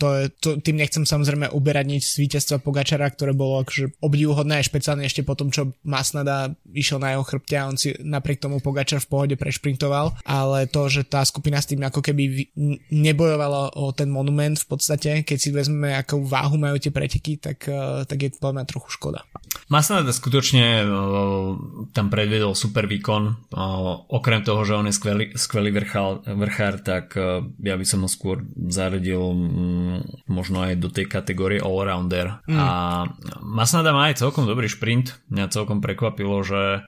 to, 0.01 0.07
je, 0.17 0.25
to, 0.41 0.49
tým 0.57 0.81
nechcem 0.81 1.05
samozrejme 1.05 1.53
uberať 1.53 1.85
nič 1.85 2.03
z 2.09 2.25
víťazstva 2.25 2.65
Pogačara, 2.65 3.05
ktoré 3.13 3.37
bolo 3.37 3.61
akože 3.61 4.01
obdivuhodné 4.01 4.63
aj 4.63 4.73
špeciálne 4.73 5.05
ešte 5.05 5.21
po 5.21 5.37
tom, 5.37 5.53
čo 5.53 5.77
Masnada 5.85 6.49
išiel 6.73 6.97
na 6.97 7.13
jeho 7.13 7.23
chrbte 7.27 7.55
a 7.61 7.69
on 7.69 7.77
si 7.77 7.93
napriek 8.01 8.41
tomu 8.41 8.57
Pogačar 8.57 8.97
v 9.03 9.11
pohode 9.11 9.35
prešprintoval, 9.37 10.17
ale 10.25 10.65
to, 10.65 10.89
že 10.89 11.02
tá 11.07 11.21
skupina 11.23 11.59
s 11.59 11.69
tým 11.69 11.83
ako 11.83 12.01
keby 12.01 12.51
nebojovala 12.91 13.75
o 13.79 13.91
ten 13.95 14.09
monument 14.09 14.55
v 14.59 14.67
podstate, 14.67 15.23
keď 15.23 15.37
si 15.37 15.49
vezmeme, 15.53 15.95
akú 15.95 16.23
váhu 16.23 16.59
majú 16.59 16.79
tie 16.79 16.93
preteky, 16.93 17.39
tak, 17.39 17.67
eh, 17.67 18.03
tak 18.07 18.17
je 18.17 18.29
to 18.33 18.37
podľa 18.39 18.65
trochu 18.67 18.95
škoda. 18.95 19.23
Masnada 19.69 20.11
skutočne 20.11 20.85
uh, 20.85 21.55
tam 21.95 22.09
predvedol 22.09 22.57
super 22.57 22.89
výkon. 22.89 23.53
Uh, 23.53 24.05
okrem 24.11 24.43
toho, 24.43 24.65
že 24.65 24.73
on 24.75 24.89
je 24.89 24.93
skvelý, 24.93 25.25
skvelý 25.33 25.69
vrchál, 25.71 26.25
vrchár, 26.25 26.83
tak 26.83 27.15
ja 27.61 27.75
by 27.77 27.85
som 27.85 28.05
ho 28.05 28.09
skôr 28.09 28.43
zaradil 28.69 29.21
um, 29.21 30.01
možno 30.27 30.65
aj 30.65 30.77
do 30.77 30.89
tej 30.89 31.07
kategórie 31.07 31.61
all-rounder. 31.61 32.43
Mm. 32.49 32.57
A 32.59 32.67
Masnada 33.39 33.95
má 33.95 34.11
aj 34.11 34.21
celkom 34.25 34.49
dobrý 34.49 34.67
šprint. 34.67 35.15
Mňa 35.31 35.53
celkom 35.53 35.79
prekvapilo, 35.79 36.43
že 36.43 36.85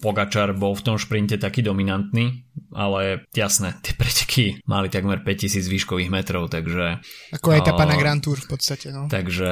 Pogačar 0.00 0.56
bol 0.56 0.74
v 0.74 0.84
tom 0.84 0.96
šprinte 0.96 1.36
taký 1.36 1.60
dominantný 1.60 2.46
ale 2.72 3.15
jasné, 3.32 3.76
tie 3.82 3.94
preteky 3.96 4.44
mali 4.64 4.88
takmer 4.88 5.22
5000 5.22 5.66
výškových 5.66 6.10
metrov, 6.10 6.48
takže... 6.48 7.00
Ako 7.34 7.56
etapa 7.56 7.84
uh, 7.84 7.90
na 7.90 7.96
Grand 7.96 8.20
Tour 8.22 8.38
v 8.38 8.48
podstate, 8.48 8.92
no. 8.92 9.06
Takže 9.10 9.50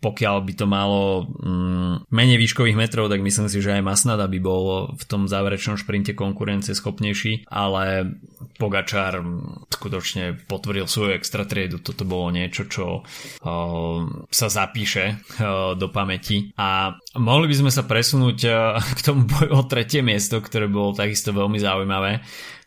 pokiaľ 0.00 0.36
by 0.44 0.52
to 0.54 0.66
malo 0.68 1.26
mm, 1.26 2.10
menej 2.10 2.38
výškových 2.40 2.78
metrov, 2.78 3.10
tak 3.10 3.20
myslím 3.22 3.48
si, 3.48 3.58
že 3.60 3.76
aj 3.76 3.86
Masnada 3.86 4.26
by 4.26 4.38
bol 4.40 4.94
v 4.94 5.04
tom 5.04 5.26
záverečnom 5.26 5.80
šprinte 5.80 6.12
konkurencie 6.16 6.76
schopnejší, 6.76 7.48
ale 7.50 8.14
Pogačár 8.56 9.20
skutočne 9.68 10.36
potvrdil 10.48 10.88
svoju 10.88 11.12
extra 11.16 11.44
triedu. 11.44 11.80
Toto 11.80 12.08
bolo 12.08 12.32
niečo, 12.32 12.64
čo 12.68 13.04
uh, 13.04 13.98
sa 14.32 14.48
zapíše 14.48 15.04
uh, 15.12 15.76
do 15.76 15.92
pamäti. 15.92 16.52
A 16.56 16.96
mohli 17.18 17.50
by 17.50 17.56
sme 17.66 17.70
sa 17.72 17.84
presunúť 17.84 18.38
uh, 18.48 18.78
k 18.98 19.00
tomu 19.00 19.26
boju 19.26 19.50
o 19.52 19.62
tretie 19.68 20.00
miesto, 20.00 20.38
ktoré 20.40 20.70
bolo 20.70 20.96
takisto 20.96 21.34
veľmi 21.34 21.58
zaujímavé. 21.60 22.22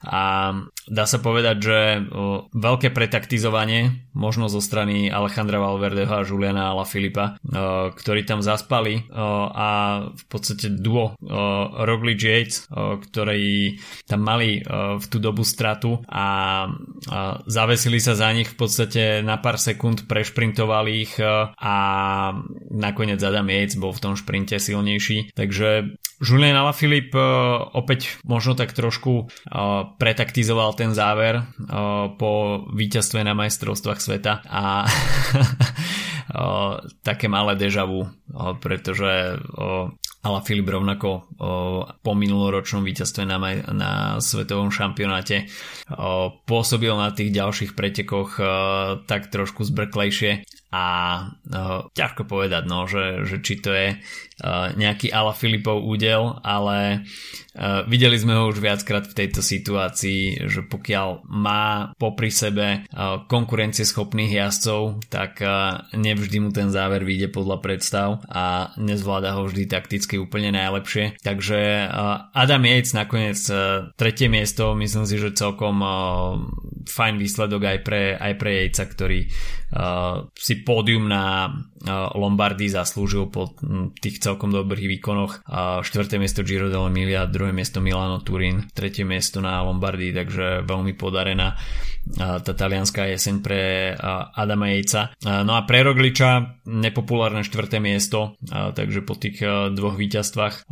A 0.08 0.52
dá 0.90 1.06
sa 1.06 1.22
povedať, 1.22 1.58
že 1.62 1.80
veľké 2.52 2.90
pretaktizovanie 2.92 4.10
možno 4.18 4.50
zo 4.52 4.60
strany 4.60 5.08
Alejandra 5.08 5.62
Valverdeho 5.62 6.12
a 6.12 6.26
Juliana 6.26 6.74
Ala 6.74 6.84
Filipa, 6.84 7.38
ktorí 7.96 8.26
tam 8.26 8.42
zaspali 8.42 9.08
a 9.14 9.70
v 10.12 10.24
podstate 10.28 10.74
duo 10.74 11.16
Roglic 11.86 12.20
Yates, 12.20 12.68
ktorí 12.74 13.80
tam 14.10 14.26
mali 14.26 14.60
v 14.66 15.06
tú 15.08 15.22
dobu 15.22 15.46
stratu 15.46 16.02
a, 16.10 16.68
zavesili 17.48 18.02
sa 18.02 18.18
za 18.18 18.28
nich 18.34 18.52
v 18.52 18.58
podstate 18.58 19.04
na 19.22 19.38
pár 19.40 19.62
sekúnd, 19.62 20.10
prešprintovali 20.10 20.92
ich 21.00 21.14
a 21.22 21.76
nakoniec 22.74 23.22
Adam 23.22 23.48
Yates 23.48 23.80
bol 23.80 23.94
v 23.94 24.04
tom 24.04 24.14
šprinte 24.18 24.58
silnejší, 24.60 25.32
takže 25.38 25.96
Julian 26.20 26.60
Alaphilippe 26.60 27.16
opäť 27.72 28.20
možno 28.28 28.52
tak 28.52 28.76
trošku 28.76 29.32
pretaktizoval 29.96 30.76
ten 30.80 30.96
záver 30.96 31.44
po 32.16 32.64
víťazstve 32.72 33.20
na 33.28 33.36
majstrovstvách 33.36 34.00
sveta 34.00 34.48
a 34.48 34.88
také 37.04 37.28
malé 37.28 37.60
deja 37.60 37.84
vu, 37.84 38.08
pretože 38.64 39.36
Ala 40.20 40.44
Filip 40.44 40.68
rovnako 40.72 41.28
po 42.00 42.12
minuloročnom 42.16 42.88
víťazstve 42.88 43.28
na, 43.28 43.38
na 43.76 43.92
svetovom 44.24 44.72
šampionáte 44.72 45.52
pôsobil 46.48 46.96
na 46.96 47.12
tých 47.12 47.36
ďalších 47.36 47.76
pretekoch 47.76 48.40
tak 49.04 49.28
trošku 49.28 49.68
zbrklejšie 49.68 50.48
a 50.70 50.86
o, 51.50 51.90
ťažko 51.94 52.30
povedať, 52.30 52.64
no, 52.70 52.86
že, 52.86 53.26
že 53.26 53.42
či 53.42 53.58
to 53.60 53.74
je 53.74 53.88
Uh, 54.40 54.72
nejaký 54.72 55.12
Ala 55.12 55.36
Filipov 55.36 55.84
údel, 55.84 56.40
ale 56.48 57.04
uh, 57.60 57.84
videli 57.92 58.16
sme 58.16 58.40
ho 58.40 58.48
už 58.48 58.64
viackrát 58.64 59.04
v 59.04 59.12
tejto 59.12 59.44
situácii, 59.44 60.48
že 60.48 60.64
pokiaľ 60.64 61.28
má 61.28 61.92
popri 62.00 62.32
sebe 62.32 62.88
uh, 62.88 63.28
konkurencieschopných 63.28 64.40
jazdcov, 64.40 65.04
tak 65.12 65.44
nevždy 65.92 66.40
mu 66.40 66.56
ten 66.56 66.72
záver 66.72 67.04
vyjde 67.04 67.36
podľa 67.36 67.60
predstav 67.60 68.24
a 68.32 68.72
nezvláda 68.80 69.36
ho 69.36 69.44
vždy 69.44 69.68
takticky 69.68 70.16
úplne 70.16 70.56
najlepšie. 70.56 71.20
Takže 71.20 71.92
Adam 72.32 72.64
Yates 72.64 72.96
nakoniec 72.96 73.44
tretie 74.00 74.32
miesto, 74.32 74.72
myslím 74.80 75.04
si, 75.04 75.20
že 75.20 75.36
celkom 75.36 75.84
fajn 76.88 77.16
výsledok 77.20 77.62
aj 77.76 77.80
pre, 77.84 78.04
aj 78.16 78.34
pre 78.40 78.50
Jejca, 78.64 78.84
ktorý 78.88 79.20
si 80.34 80.54
pódium 80.66 81.06
na 81.06 81.54
Lombardy 82.18 82.68
zaslúžil 82.68 83.30
po 83.30 83.54
tých 84.02 84.20
celkom 84.20 84.50
dobrých 84.50 85.00
výkonoch. 85.00 85.46
Štvrté 85.86 86.18
miesto 86.18 86.42
Giro 86.42 86.68
dell'Emilia, 86.74 87.30
druhé 87.30 87.54
miesto 87.54 87.78
Milano 87.80 88.20
Turín, 88.26 88.68
tretie 88.74 89.06
miesto 89.06 89.40
na 89.40 89.62
Lombardy, 89.62 90.12
takže 90.12 90.66
veľmi 90.66 90.98
podarená 90.98 91.56
tá 92.18 92.42
talianská 92.56 93.06
jeseň 93.12 93.36
pre 93.46 93.94
Adama 94.34 94.74
Jejca. 94.74 95.14
No 95.22 95.54
a 95.54 95.62
pre 95.70 95.86
Rogliča 95.86 96.58
nepopulárne 96.66 97.46
štvrté 97.46 97.78
miesto, 97.78 98.40
takže 98.50 99.06
po 99.06 99.14
tých 99.14 99.44
dvoch 99.76 100.00
víťazstvách 100.00 100.66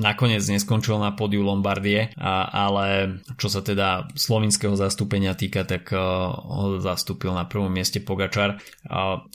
nakoniec 0.00 0.40
neskončil 0.40 0.96
na 0.96 1.12
podiu 1.12 1.44
Lombardie, 1.44 2.16
ale 2.16 3.18
čo 3.36 3.52
sa 3.52 3.60
teda 3.60 4.08
slovinského 4.16 4.72
zastúpenia 4.78 5.36
týka, 5.36 5.68
tak 5.68 5.92
ho 5.92 6.80
zastúpil 6.80 7.36
na 7.36 7.44
prvom 7.44 7.68
mieste 7.68 8.00
Pogačar. 8.00 8.29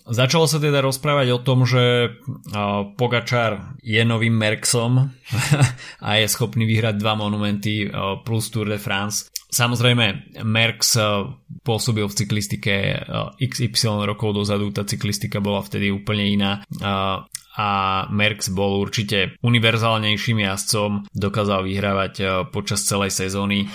Začalo 0.05 0.45
sa 0.47 0.57
teda 0.61 0.79
rozprávať 0.79 1.27
o 1.35 1.39
tom, 1.43 1.67
že 1.67 2.15
Pogačar 2.95 3.75
je 3.83 4.01
novým 4.07 4.33
Merksom 4.37 5.11
a 6.07 6.09
je 6.19 6.25
schopný 6.31 6.63
vyhrať 6.63 6.95
dva 6.95 7.19
monumenty 7.19 7.91
plus 8.23 8.47
Tour 8.53 8.69
de 8.69 8.79
France. 8.79 9.27
Samozrejme, 9.55 10.35
Merckx 10.43 10.99
eh, 10.99 11.05
pôsobil 11.63 12.03
v 12.03 12.17
cyklistike 12.17 12.73
XY 13.39 14.03
rokov 14.03 14.35
dozadu, 14.35 14.67
tá 14.75 14.83
cyklistika 14.83 15.39
bola 15.39 15.63
vtedy 15.63 15.95
úplne 15.95 16.27
iná 16.27 16.51
a 17.55 17.69
Merckx 18.11 18.51
bol 18.51 18.83
určite 18.83 19.39
univerzálnejším 19.39 20.43
jazdcom, 20.43 21.07
dokázal 21.15 21.63
vyhrávať 21.63 22.13
počas 22.51 22.83
celej 22.83 23.15
sezóny. 23.15 23.71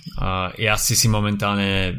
Jazdci 0.61 0.95
si 1.01 1.09
momentálne 1.09 1.97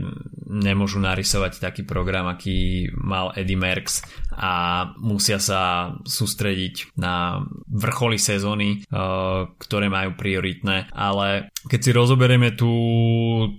nemôžu 0.52 1.00
narysovať 1.00 1.64
taký 1.64 1.88
program, 1.88 2.28
aký 2.28 2.92
mal 2.92 3.32
Eddie 3.40 3.56
Merckx 3.56 4.04
a 4.36 4.52
musia 5.00 5.40
sa 5.40 5.96
sústrediť 6.04 7.00
na 7.00 7.48
vrcholy 7.72 8.20
sezóny, 8.20 8.84
uh, 8.92 9.48
ktoré 9.56 9.88
majú 9.88 10.20
prioritné, 10.20 10.92
ale 10.92 11.48
keď 11.72 11.80
si 11.80 11.92
rozoberieme 11.96 12.52
tú, 12.58 12.74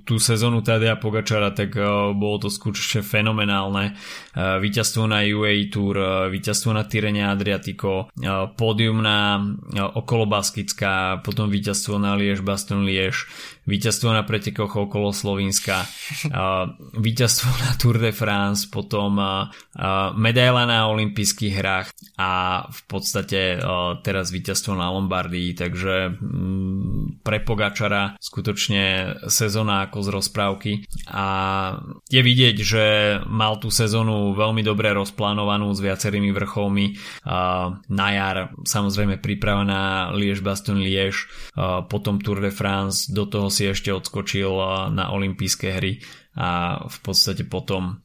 tú 0.05 0.20
sezónu 0.20 0.61
Tadea 0.61 1.00
Pogačara, 1.00 1.57
tak 1.57 1.72
uh, 1.81 2.12
bolo 2.12 2.44
to 2.44 2.48
skutočne 2.52 3.00
fenomenálne. 3.00 3.96
Víťazstvo 4.37 5.05
na 5.09 5.22
UAE 5.22 5.68
Tour, 5.68 5.96
víťazstvo 6.33 6.72
na 6.72 6.88
Tyrene 6.88 7.28
Adriatico, 7.28 8.09
pódium 8.57 9.05
na 9.05 9.38
okolo 9.92 10.24
Baskická, 10.24 11.20
potom 11.20 11.52
víťazstvo 11.52 12.00
na 12.00 12.16
Liež 12.16 12.40
Baston 12.40 12.85
Liež, 12.85 13.28
víťazstvo 13.62 14.11
na 14.11 14.27
pretekoch 14.27 14.75
okolo 14.75 15.14
Slovenska, 15.14 15.87
víťazstvo 16.98 17.51
na 17.62 17.70
Tour 17.79 18.03
de 18.03 18.11
France, 18.11 18.66
potom 18.66 19.22
medaila 20.18 20.66
na 20.66 20.90
olympijských 20.90 21.55
hrách 21.55 21.88
a 22.18 22.64
v 22.66 22.81
podstate 22.90 23.62
teraz 24.03 24.35
víťazstvo 24.35 24.75
na 24.75 24.90
Lombardii, 24.90 25.55
takže 25.55 26.16
mm, 26.18 27.22
pre 27.22 27.38
Pogačara 27.42 28.18
skutočne 28.18 29.16
sezóna 29.31 29.87
ako 29.87 29.98
z 30.03 30.09
rozprávky. 30.11 30.72
A 31.12 31.27
je 32.11 32.20
vidieť, 32.22 32.57
že 32.59 32.85
mal 33.31 33.62
tú 33.62 33.70
sezónu 33.70 34.35
veľmi 34.35 34.66
dobre 34.66 34.90
rozplánovanú 34.90 35.70
s 35.70 35.81
viacerými 35.83 36.35
vrcholmi. 36.35 36.98
Na 37.92 38.09
jar 38.11 38.51
samozrejme 38.66 39.22
príprava 39.22 39.62
na 39.62 39.83
Liež 40.11 40.42
Baston 40.42 40.83
Liež 40.83 41.31
potom 41.87 42.18
Tour 42.18 42.42
de 42.42 42.51
France 42.51 43.07
do 43.12 43.29
toho 43.29 43.51
si 43.52 43.68
ešte 43.68 43.92
odskočil 43.92 44.48
na 44.96 45.12
olympijské 45.12 45.76
hry 45.76 46.00
a 46.32 46.80
v 46.88 46.98
podstate 47.04 47.44
potom 47.44 48.00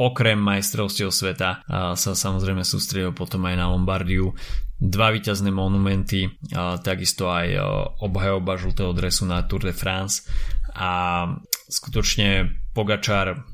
okrem 0.00 0.40
majstrovstiev 0.40 1.12
sveta 1.12 1.60
sa 1.92 2.10
samozrejme 2.16 2.64
sústredil 2.64 3.12
potom 3.12 3.44
aj 3.44 3.60
na 3.60 3.68
Lombardiu. 3.68 4.32
Dva 4.80 5.12
víťazné 5.12 5.52
monumenty 5.52 6.32
takisto 6.80 7.28
aj 7.28 7.60
obhajoba 8.00 8.56
žltého 8.56 8.96
dresu 8.96 9.28
na 9.28 9.44
Tour 9.44 9.68
de 9.68 9.76
France. 9.76 10.24
A 10.72 11.28
skutočne 11.68 12.48
Pogačar 12.74 13.44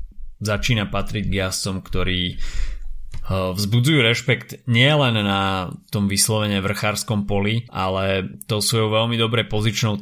začína 0.41 0.89
patriť 0.89 1.29
k 1.29 1.37
jazdcom, 1.45 1.85
ktorí 1.85 2.39
vzbudzujú 3.31 3.99
rešpekt 4.03 4.67
nielen 4.67 5.15
na 5.23 5.71
tom 5.87 6.11
vyslovene 6.11 6.59
vrchárskom 6.59 7.23
poli, 7.23 7.63
ale 7.71 8.27
to 8.45 8.59
svojou 8.59 8.91
veľmi 8.91 9.15
dobre 9.15 9.47
pozičnou 9.47 9.95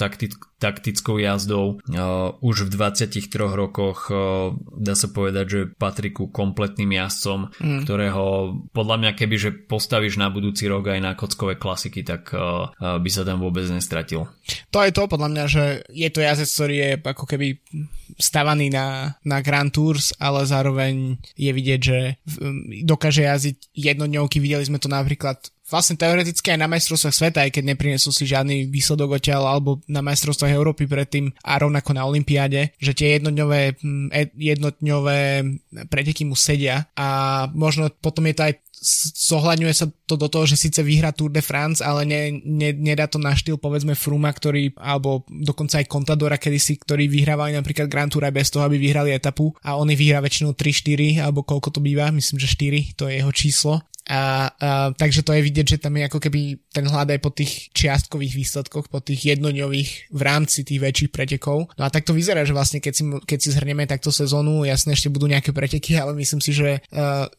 taktickou 0.59 1.21
jazdou. 1.21 1.77
Už 2.41 2.55
v 2.65 2.69
23 2.73 3.29
rokoch 3.37 4.09
dá 4.75 4.93
sa 4.97 5.07
povedať, 5.11 5.45
že 5.45 5.59
patrí 5.69 6.09
ku 6.09 6.33
kompletným 6.33 6.97
jazdcom, 6.97 7.53
mm. 7.55 7.79
ktorého 7.85 8.25
podľa 8.73 8.95
mňa 9.05 9.11
keby, 9.15 9.35
že 9.37 9.51
postavíš 9.55 10.17
na 10.17 10.27
budúci 10.33 10.65
rok 10.67 10.89
aj 10.89 10.99
na 10.99 11.11
kockové 11.13 11.55
klasiky, 11.55 12.01
tak 12.01 12.33
by 12.79 13.09
sa 13.09 13.23
tam 13.23 13.39
vôbec 13.39 13.63
nestratil. 13.69 14.27
To 14.73 14.81
je 14.81 14.91
to 14.91 15.05
podľa 15.05 15.29
mňa, 15.29 15.45
že 15.45 15.63
je 15.93 16.09
to 16.09 16.19
jazdec, 16.25 16.49
ktorý 16.49 16.75
je 16.75 16.91
ako 17.05 17.25
keby 17.29 17.47
stavaný 18.17 18.73
na, 18.73 19.15
na 19.21 19.39
Grand 19.39 19.69
Tours, 19.69 20.11
ale 20.17 20.43
zároveň 20.49 21.21
je 21.37 21.51
vidieť, 21.53 21.79
že 21.79 21.99
dokáže 22.83 23.18
jazdiť 23.21 23.57
jednodňovky. 23.75 24.39
Videli 24.39 24.63
sme 24.63 24.79
to 24.79 24.87
napríklad 24.87 25.39
vlastne 25.69 25.95
teoreticky 25.95 26.51
aj 26.51 26.59
na 26.59 26.67
majstrovstvách 26.67 27.15
sveta, 27.15 27.39
aj 27.45 27.53
keď 27.55 27.63
neprinesú 27.73 28.09
si 28.09 28.25
žiadny 28.25 28.67
výsledok 28.67 29.21
odtiaľ, 29.21 29.45
alebo 29.45 29.79
na 29.85 30.01
majstrovstvách 30.01 30.51
Európy 30.51 30.89
predtým 30.89 31.31
a 31.45 31.61
rovnako 31.61 31.93
na 31.93 32.03
Olympiáde, 32.09 32.73
že 32.81 32.97
tie 32.97 33.21
jednodňové, 33.21 33.61
mm, 33.79 34.07
e, 34.09 34.21
jednodňové 34.35 35.19
preteky 35.87 36.25
mu 36.25 36.33
sedia. 36.33 36.89
A 36.97 37.45
možno 37.53 37.93
potom 38.01 38.25
je 38.27 38.35
to 38.35 38.43
aj 38.49 38.53
zohľadňuje 39.29 39.73
sa 39.75 39.91
to 40.07 40.15
do 40.15 40.31
toho, 40.31 40.47
že 40.47 40.55
síce 40.55 40.79
vyhrá 40.79 41.11
Tour 41.11 41.29
de 41.29 41.43
France, 41.43 41.83
ale 41.83 42.07
ne, 42.07 42.39
ne, 42.47 42.71
nedá 42.71 43.11
to 43.11 43.19
na 43.19 43.35
štýl 43.35 43.59
povedzme 43.59 43.93
Fruma, 43.93 44.31
ktorý, 44.31 44.71
alebo 44.79 45.27
dokonca 45.27 45.83
aj 45.83 45.91
Contadora 45.91 46.39
kedysi, 46.39 46.79
ktorí 46.79 47.11
vyhrávali 47.11 47.59
napríklad 47.59 47.91
Grand 47.91 48.07
Tour 48.07 48.23
aj 48.23 48.33
bez 48.35 48.47
toho, 48.47 48.63
aby 48.63 48.79
vyhrali 48.79 49.11
etapu. 49.11 49.51
A 49.59 49.75
oni 49.75 49.99
vyhrá 49.99 50.23
väčšinou 50.23 50.55
3-4, 50.55 51.19
alebo 51.19 51.43
koľko 51.43 51.75
to 51.75 51.79
býva, 51.83 52.07
myslím, 52.15 52.39
že 52.39 52.47
4, 52.47 52.95
to 52.95 53.11
je 53.11 53.19
jeho 53.19 53.31
číslo 53.35 53.73
a, 54.09 54.49
a, 54.49 54.89
takže 54.89 55.21
to 55.21 55.37
je 55.37 55.45
vidieť, 55.45 55.77
že 55.77 55.81
tam 55.85 55.93
je 55.93 56.09
ako 56.09 56.17
keby 56.17 56.57
ten 56.73 56.89
hľad 56.89 57.13
aj 57.13 57.19
po 57.21 57.29
tých 57.29 57.69
čiastkových 57.77 58.33
výsledkoch, 58.33 58.89
po 58.89 59.05
tých 59.05 59.37
jednodňových 59.37 60.09
v 60.09 60.21
rámci 60.25 60.65
tých 60.65 60.81
väčších 60.81 61.13
pretekov. 61.13 61.69
No 61.77 61.83
a 61.85 61.93
tak 61.93 62.09
to 62.09 62.17
vyzerá, 62.17 62.41
že 62.41 62.57
vlastne 62.57 62.81
keď 62.81 62.93
si, 62.97 63.03
keď 63.05 63.37
si 63.37 63.49
zhrnieme 63.53 63.85
takto 63.85 64.09
sezónu, 64.09 64.65
jasne 64.65 64.97
ešte 64.97 65.13
budú 65.13 65.29
nejaké 65.29 65.53
preteky, 65.53 66.01
ale 66.01 66.17
myslím 66.17 66.41
si, 66.41 66.57
že 66.57 66.81
uh, 66.89 67.29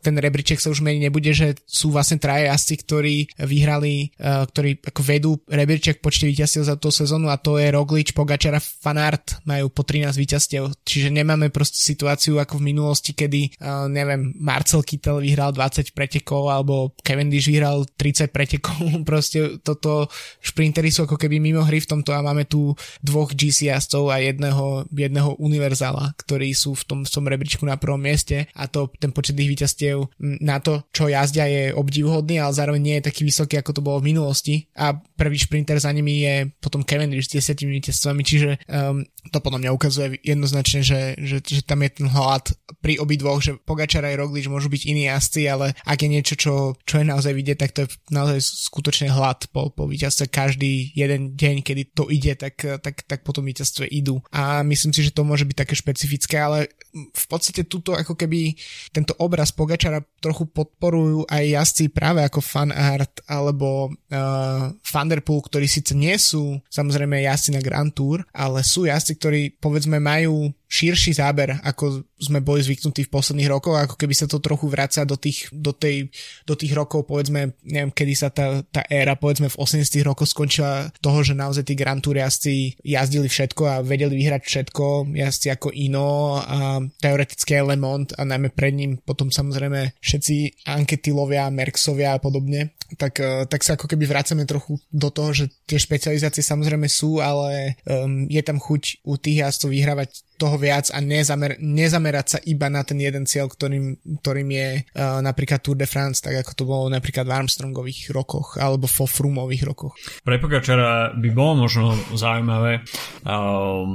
ten 0.00 0.16
rebríček 0.16 0.64
sa 0.64 0.72
už 0.72 0.80
meniť 0.80 1.02
nebude, 1.04 1.28
že 1.36 1.60
sú 1.68 1.92
vlastne 1.92 2.16
traje 2.16 2.48
jazdci, 2.48 2.74
ktorí 2.88 3.16
vyhrali, 3.44 4.16
uh, 4.16 4.48
ktorí 4.48 4.80
ako 4.80 5.00
vedú 5.04 5.36
rebríček 5.44 6.00
počte 6.00 6.24
víťazstiev 6.24 6.64
za 6.64 6.80
tú 6.80 6.88
sezónu 6.88 7.28
a 7.28 7.36
to 7.36 7.60
je 7.60 7.68
Roglič, 7.68 8.16
Pogačara, 8.16 8.64
Fanart 8.64 9.44
majú 9.44 9.68
po 9.68 9.84
13 9.84 10.16
víťazstiev. 10.16 10.72
Čiže 10.88 11.12
nemáme 11.12 11.52
proste 11.52 11.84
situáciu 11.84 12.40
ako 12.40 12.64
v 12.64 12.72
minulosti, 12.72 13.12
kedy, 13.12 13.60
uh, 13.60 13.92
neviem, 13.92 14.32
Marcel 14.40 14.80
Kittel 14.80 15.20
vyhral 15.20 15.52
20 15.52 15.92
pretekov 15.92 16.13
pretekov, 16.14 16.46
alebo 16.46 16.94
Cavendish 17.02 17.50
vyhral 17.50 17.82
30 17.98 18.30
pretekov, 18.30 18.78
proste 19.08 19.58
toto 19.66 20.06
šprintery 20.38 20.94
sú 20.94 21.10
ako 21.10 21.18
keby 21.18 21.42
mimo 21.42 21.66
hry 21.66 21.82
v 21.82 21.90
tomto 21.90 22.14
a 22.14 22.22
máme 22.22 22.46
tu 22.46 22.70
dvoch 23.02 23.34
GC 23.34 23.74
jazdcov 23.74 24.14
a 24.14 24.22
jedného, 24.22 24.86
jedného 24.94 25.34
univerzála, 25.42 26.14
ktorí 26.14 26.54
sú 26.54 26.78
v 26.78 26.84
tom, 26.86 26.98
v 27.02 27.10
tom 27.10 27.26
rebríčku 27.26 27.66
na 27.66 27.74
prvom 27.74 27.98
mieste 27.98 28.46
a 28.54 28.70
to 28.70 28.86
ten 29.02 29.10
počet 29.10 29.34
tých 29.34 29.50
víťazstiev 29.50 30.06
na 30.38 30.62
to, 30.62 30.86
čo 30.94 31.10
jazdia 31.10 31.50
je 31.50 31.74
obdivuhodný, 31.74 32.38
ale 32.38 32.54
zároveň 32.54 32.82
nie 32.82 32.96
je 33.02 33.06
taký 33.10 33.26
vysoký, 33.26 33.58
ako 33.58 33.74
to 33.74 33.82
bolo 33.82 33.98
v 33.98 34.14
minulosti 34.14 34.70
a 34.78 34.94
prvý 34.94 35.34
šprinter 35.34 35.82
za 35.82 35.90
nimi 35.90 36.22
je 36.22 36.46
potom 36.62 36.86
Cavendish 36.86 37.26
s 37.26 37.42
10 37.42 37.66
víťazstvami, 37.66 38.22
čiže 38.22 38.62
um, 38.70 39.02
to 39.34 39.42
podľa 39.42 39.66
mňa 39.66 39.70
ukazuje 39.74 40.20
jednoznačne, 40.22 40.84
že, 40.84 41.18
že, 41.18 41.40
že 41.40 41.64
tam 41.64 41.82
je 41.82 41.90
ten 41.90 42.06
hlad 42.06 42.52
pri 42.84 43.00
obidvoch, 43.00 43.40
že 43.40 43.56
Pogačar 43.56 44.04
aj 44.04 44.20
Roglič 44.20 44.46
môžu 44.52 44.68
byť 44.68 44.82
iní 44.84 45.08
jazdci, 45.08 45.48
ale 45.48 45.72
ak 45.94 46.02
je 46.02 46.10
niečo, 46.10 46.34
čo, 46.34 46.74
čo 46.82 46.98
je 46.98 47.06
naozaj 47.06 47.30
vidieť, 47.30 47.58
tak 47.62 47.70
to 47.70 47.80
je 47.86 47.88
naozaj 48.10 48.42
skutočne 48.42 49.14
hlad 49.14 49.46
po, 49.54 49.70
po 49.70 49.86
víťazstve. 49.86 50.26
Každý 50.26 50.90
jeden 50.98 51.38
deň, 51.38 51.62
kedy 51.62 51.94
to 51.94 52.10
ide, 52.10 52.34
tak, 52.34 52.58
tak, 52.82 53.06
tak 53.06 53.22
potom 53.22 53.46
víťazstve 53.46 53.86
idú. 53.86 54.18
A 54.34 54.66
myslím 54.66 54.90
si, 54.90 55.06
že 55.06 55.14
to 55.14 55.22
môže 55.22 55.46
byť 55.46 55.56
také 55.56 55.78
špecifické, 55.78 56.42
ale 56.42 56.74
v 56.94 57.26
podstate 57.30 57.62
túto 57.70 57.94
ako 57.94 58.18
keby 58.18 58.58
tento 58.90 59.14
obraz 59.22 59.54
Pogačara 59.54 60.02
trochu 60.18 60.50
podporujú 60.50 61.30
aj 61.30 61.44
jazdci 61.46 61.84
práve 61.94 62.26
ako 62.26 62.42
Fan 62.42 62.74
Art 62.74 63.22
alebo 63.30 63.90
uh, 63.90 64.74
Thunderpool, 64.82 65.46
ktorí 65.46 65.70
síce 65.70 65.94
nie 65.94 66.14
sú 66.18 66.58
samozrejme 66.66 67.22
jazdci 67.22 67.54
na 67.54 67.62
Grand 67.62 67.94
Tour, 67.94 68.26
ale 68.34 68.66
sú 68.66 68.90
jazdci, 68.90 69.12
ktorí 69.18 69.40
povedzme 69.62 70.02
majú 70.02 70.50
širší 70.74 71.14
záber, 71.14 71.62
ako 71.62 72.02
sme 72.18 72.42
boli 72.42 72.58
zvyknutí 72.66 73.06
v 73.06 73.12
posledných 73.14 73.52
rokoch, 73.52 73.78
ako 73.78 73.94
keby 73.94 74.10
sa 74.10 74.26
to 74.26 74.42
trochu 74.42 74.66
vracia 74.66 75.06
do 75.06 75.14
tých, 75.14 75.46
do 75.54 75.70
tej, 75.70 76.10
do 76.42 76.58
tých 76.58 76.74
rokov, 76.74 77.06
povedzme, 77.06 77.54
neviem, 77.62 77.94
kedy 77.94 78.14
sa 78.18 78.34
tá, 78.34 78.66
tá 78.66 78.82
éra, 78.90 79.14
povedzme 79.14 79.46
v 79.46 79.54
80 79.54 79.86
rokoch 80.02 80.26
skončila 80.26 80.90
toho, 80.98 81.22
že 81.22 81.38
naozaj 81.38 81.62
tí 81.62 81.78
Grand 81.78 82.02
Tour 82.02 82.18
jazdci 82.18 82.82
jazdili 82.82 83.30
všetko 83.30 83.62
a 83.70 83.74
vedeli 83.86 84.18
vyhrať 84.18 84.42
všetko, 84.42 85.14
jazdci 85.14 85.54
ako 85.54 85.70
Ino 85.70 86.42
a 86.42 86.82
teoreticky 86.98 87.54
aj 87.54 87.64
Le 87.70 87.78
Monde 87.78 88.10
a 88.18 88.26
najmä 88.26 88.50
pred 88.50 88.74
ním 88.74 88.98
potom 88.98 89.30
samozrejme 89.30 89.94
všetci 90.02 90.66
Anketilovia, 90.66 91.54
Merksovia 91.54 92.18
a 92.18 92.22
podobne. 92.22 92.74
Tak, 92.94 93.14
eh, 93.20 93.44
tak 93.46 93.62
sa 93.62 93.74
ako 93.78 93.86
keby 93.90 94.06
vracame 94.06 94.42
trochu 94.46 94.80
do 94.90 95.08
toho, 95.12 95.30
že 95.30 95.50
tie 95.68 95.78
špecializácie 95.78 96.44
samozrejme 96.44 96.86
sú, 96.86 97.18
ale 97.18 97.80
um, 97.88 98.28
je 98.28 98.42
tam 98.44 98.60
chuť 98.60 99.02
u 99.02 99.16
tých 99.16 99.42
jazdcov 99.44 99.70
vyhrávať 99.72 100.10
toho 100.34 100.58
viac 100.58 100.90
a 100.90 100.98
nezamer, 100.98 101.56
nezamerať 101.62 102.26
sa 102.26 102.38
iba 102.42 102.66
na 102.66 102.82
ten 102.82 102.98
jeden 102.98 103.24
cieľ, 103.24 103.46
ktorým, 103.46 104.18
ktorým 104.20 104.48
je 104.50 104.68
uh, 104.82 105.22
napríklad 105.22 105.62
Tour 105.62 105.78
de 105.78 105.86
France, 105.86 106.20
tak 106.22 106.42
ako 106.42 106.52
to 106.54 106.64
bolo 106.66 106.86
napríklad 106.90 107.26
v 107.26 107.36
Armstrongových 107.38 108.10
rokoch 108.10 108.58
alebo 108.58 108.90
vo 108.90 109.06
Frumových 109.06 109.62
rokoch. 109.64 109.94
Pre 110.26 110.36
Pogačara 110.42 111.14
by 111.14 111.28
bolo 111.30 111.66
možno 111.66 111.94
zaujímavé 112.14 112.82
uh, 112.82 113.86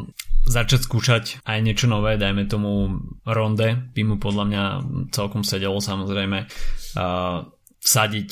začať 0.48 0.80
skúšať 0.88 1.24
aj 1.44 1.60
niečo 1.60 1.92
nové, 1.92 2.16
dajme 2.16 2.48
tomu 2.48 3.04
ronde, 3.28 3.92
by 3.92 4.02
mu 4.08 4.16
podľa 4.18 4.46
mňa 4.48 4.64
celkom 5.12 5.44
sedelo 5.44 5.84
samozrejme 5.84 6.48
uh, 6.48 7.44
vsadiť 7.80 8.30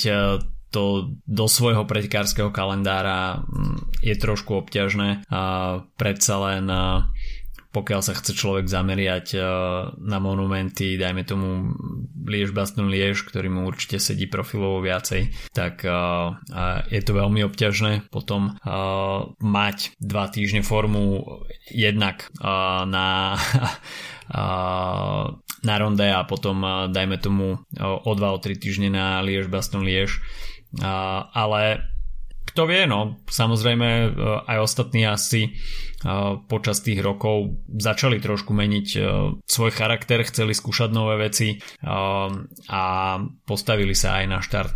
to 0.67 1.15
do 1.23 1.45
svojho 1.47 1.87
pretekárskeho 1.87 2.51
kalendára 2.51 3.41
mm, 3.41 4.03
je 4.03 4.15
trošku 4.19 4.67
obťažné 4.67 5.25
a 5.31 5.41
predsa 5.95 6.35
len 6.43 6.67
pokiaľ 7.77 8.01
sa 8.01 8.17
chce 8.17 8.33
človek 8.33 8.65
zameriať 8.65 9.37
na 10.01 10.17
monumenty, 10.17 10.97
dajme 10.97 11.21
tomu 11.21 11.77
Liež 12.25 12.57
Baston 12.57 12.89
Liež, 12.89 13.21
ktorý 13.29 13.53
mu 13.53 13.69
určite 13.69 14.01
sedí 14.01 14.25
profilovo 14.25 14.81
viacej, 14.81 15.53
tak 15.53 15.85
je 16.89 17.01
to 17.05 17.11
veľmi 17.13 17.45
obťažné 17.45 18.09
potom 18.09 18.57
mať 19.37 19.93
dva 20.01 20.25
týždne 20.33 20.65
formu 20.65 21.21
jednak 21.69 22.25
na 22.89 23.37
na 25.63 25.75
ronde 25.79 26.07
a 26.07 26.21
potom 26.27 26.89
dajme 26.91 27.17
tomu 27.21 27.61
o 27.79 28.11
2 28.11 28.35
o 28.35 28.39
3 28.39 28.57
týždne 28.57 28.89
na 28.91 29.21
Liež 29.21 29.47
Baston 29.47 29.85
Liež. 29.85 30.19
Ale 31.33 31.87
kto 32.57 32.65
vie, 32.65 32.89
no. 32.89 33.21
Samozrejme 33.29 33.85
e, 33.85 34.07
aj 34.49 34.57
ostatní 34.65 35.05
asi 35.05 35.45
e, 35.45 35.49
počas 36.49 36.81
tých 36.81 37.05
rokov 37.05 37.61
začali 37.69 38.17
trošku 38.17 38.49
meniť 38.49 38.87
e, 38.97 38.99
svoj 39.45 39.71
charakter, 39.77 40.25
chceli 40.25 40.57
skúšať 40.57 40.89
nové 40.89 41.29
veci 41.29 41.61
a 41.85 42.83
postavili 43.45 43.93
sa 43.93 44.17
aj 44.17 44.25
na 44.25 44.41
štart 44.41 44.75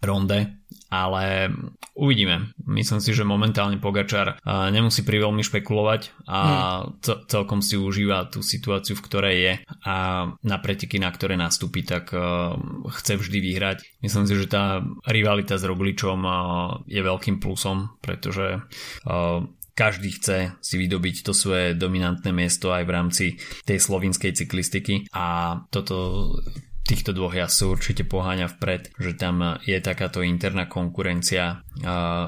ronde 0.00 0.61
ale 0.92 1.48
uvidíme. 1.96 2.52
Myslím 2.68 3.00
si, 3.00 3.16
že 3.16 3.24
momentálne 3.24 3.80
Pogačar 3.80 4.36
nemusí 4.68 5.00
pri 5.00 5.24
veľmi 5.24 5.40
špekulovať 5.40 6.28
a 6.28 6.40
hmm. 6.84 7.32
celkom 7.32 7.64
si 7.64 7.80
užíva 7.80 8.28
tú 8.28 8.44
situáciu, 8.44 8.92
v 8.92 9.04
ktorej 9.08 9.36
je 9.40 9.52
a 9.88 9.96
na 10.44 10.56
preteky, 10.60 11.00
na 11.00 11.08
ktoré 11.08 11.40
nastúpi, 11.40 11.80
tak 11.80 12.12
chce 12.92 13.12
vždy 13.16 13.38
vyhrať. 13.40 13.78
Myslím 14.04 14.28
si, 14.28 14.36
že 14.36 14.52
tá 14.52 14.84
rivalita 15.08 15.56
s 15.56 15.64
Rogličom 15.64 16.20
je 16.84 17.00
veľkým 17.00 17.40
plusom, 17.40 17.96
pretože 18.04 18.60
každý 19.72 20.12
chce 20.20 20.52
si 20.60 20.76
vydobiť 20.76 21.24
to 21.24 21.32
svoje 21.32 21.72
dominantné 21.72 22.28
miesto 22.28 22.76
aj 22.76 22.84
v 22.84 22.92
rámci 22.92 23.24
tej 23.64 23.80
slovinskej 23.80 24.36
cyklistiky 24.36 25.08
a 25.16 25.56
toto 25.72 26.28
týchto 26.92 27.16
dvoch 27.16 27.32
jazdcov 27.32 27.80
určite 27.80 28.04
poháňa 28.04 28.52
vpred, 28.52 28.92
že 29.00 29.16
tam 29.16 29.56
je 29.64 29.80
takáto 29.80 30.20
interná 30.20 30.68
konkurencia 30.68 31.64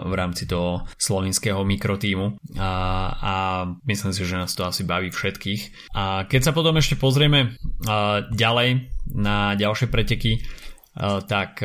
v 0.00 0.12
rámci 0.16 0.48
toho 0.48 0.88
slovinského 0.96 1.60
mikrotímu 1.68 2.56
a, 2.56 2.72
a 3.12 3.34
myslím 3.84 4.16
si, 4.16 4.24
že 4.24 4.40
nás 4.40 4.56
to 4.56 4.64
asi 4.64 4.88
baví 4.88 5.12
všetkých. 5.12 5.92
A 5.92 6.24
keď 6.24 6.48
sa 6.48 6.56
potom 6.56 6.80
ešte 6.80 6.96
pozrieme 6.96 7.60
ďalej 8.32 8.88
na 9.12 9.52
ďalšie 9.52 9.92
preteky, 9.92 10.40
tak 11.28 11.60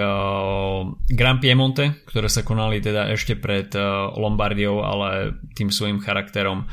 Grand 1.07 1.39
Piemonte, 1.39 2.03
ktoré 2.11 2.27
sa 2.27 2.43
konali 2.43 2.83
teda 2.83 3.15
ešte 3.15 3.39
pred 3.39 3.71
Lombardiou, 4.19 4.83
ale 4.83 5.39
tým 5.55 5.71
svojim 5.71 6.03
charakterom 6.03 6.67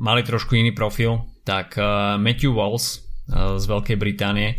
mali 0.00 0.22
trošku 0.24 0.56
iný 0.56 0.72
profil, 0.72 1.28
tak 1.44 1.76
Matthew 2.16 2.56
Walls 2.56 3.04
z 3.32 3.64
Veľkej 3.66 3.96
Británie 3.98 4.58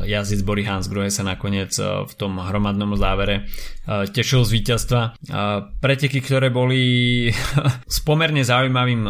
jazdec 0.00 0.40
Bory 0.42 0.64
Hansgrohe 0.64 1.12
sa 1.12 1.22
nakoniec 1.26 1.76
eh, 1.76 2.08
v 2.08 2.12
tom 2.16 2.40
hromadnom 2.40 2.96
závere 2.96 3.44
eh, 3.84 4.08
tešil 4.08 4.48
z 4.48 4.50
víťazstva. 4.60 5.00
Eh, 5.02 5.58
preteky, 5.80 6.24
ktoré 6.24 6.48
boli 6.48 6.82
s 7.94 7.98
pomerne 8.00 8.40
zaujímavým 8.42 9.04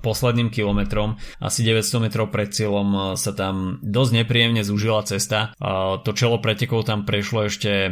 posledným 0.00 0.52
kilometrom, 0.52 1.16
asi 1.42 1.64
900 1.64 2.06
metrov 2.06 2.28
pred 2.28 2.52
cieľom 2.52 3.14
sa 3.16 3.32
tam 3.34 3.78
dosť 3.82 4.12
nepríjemne 4.22 4.62
zúžila 4.62 5.02
cesta. 5.04 5.52
To 5.60 6.10
čelo 6.14 6.38
pretekov 6.42 6.86
tam 6.86 7.04
prešlo 7.04 7.46
ešte 7.46 7.90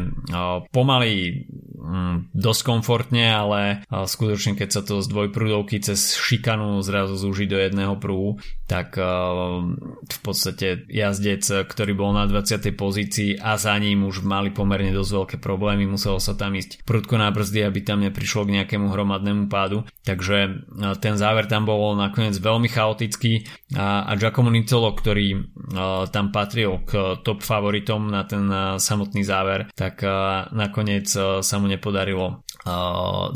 pomaly 0.70 1.44
mm, 1.79 2.35
dosť 2.35 2.61
komfortne, 2.67 3.31
ale 3.31 3.87
skutočne 3.87 4.59
keď 4.59 4.69
sa 4.69 4.83
to 4.83 4.99
z 4.99 5.07
dvojprúdovky 5.07 5.79
cez 5.79 6.19
šikanu 6.19 6.83
zrazu 6.83 7.14
zúži 7.14 7.47
do 7.47 7.55
jedného 7.55 7.95
prúhu, 8.03 8.43
tak 8.67 8.99
v 8.99 10.19
podstate 10.21 10.85
jazdec, 10.91 11.47
ktorý 11.71 11.93
bol 11.95 12.11
na 12.12 12.27
20. 12.27 12.75
pozícii 12.75 13.38
a 13.38 13.55
za 13.57 13.79
ním 13.79 14.05
už 14.05 14.27
mali 14.27 14.51
pomerne 14.51 14.91
dosť 14.91 15.11
veľké 15.14 15.37
problémy, 15.38 15.87
muselo 15.87 16.19
sa 16.19 16.35
tam 16.35 16.59
ísť 16.59 16.83
prudko 16.83 17.17
na 17.17 17.31
brzdy, 17.31 17.64
aby 17.64 17.81
tam 17.87 18.03
neprišlo 18.03 18.45
k 18.45 18.61
nejakému 18.61 18.91
hromadnému 18.91 19.47
pádu, 19.47 19.87
takže 20.03 20.67
ten 20.99 21.14
záver 21.14 21.47
tam 21.47 21.64
bol 21.64 21.95
nakoniec 21.95 22.37
veľmi 22.37 22.69
chaotický 22.69 23.47
a, 23.79 24.05
a 24.05 24.12
Giacomo 24.19 24.51
Nizzolo, 24.51 24.93
ktorý 24.93 25.55
tam 26.11 26.33
patril 26.35 26.83
k 26.85 27.23
top 27.23 27.45
favoritom 27.45 28.09
na 28.09 28.25
ten 28.25 28.49
samotný 28.81 29.23
záver, 29.23 29.69
tak 29.77 30.03
nakoniec 30.53 31.09
sa 31.45 31.57
mu 31.61 31.67
nepodarilo 31.68 32.40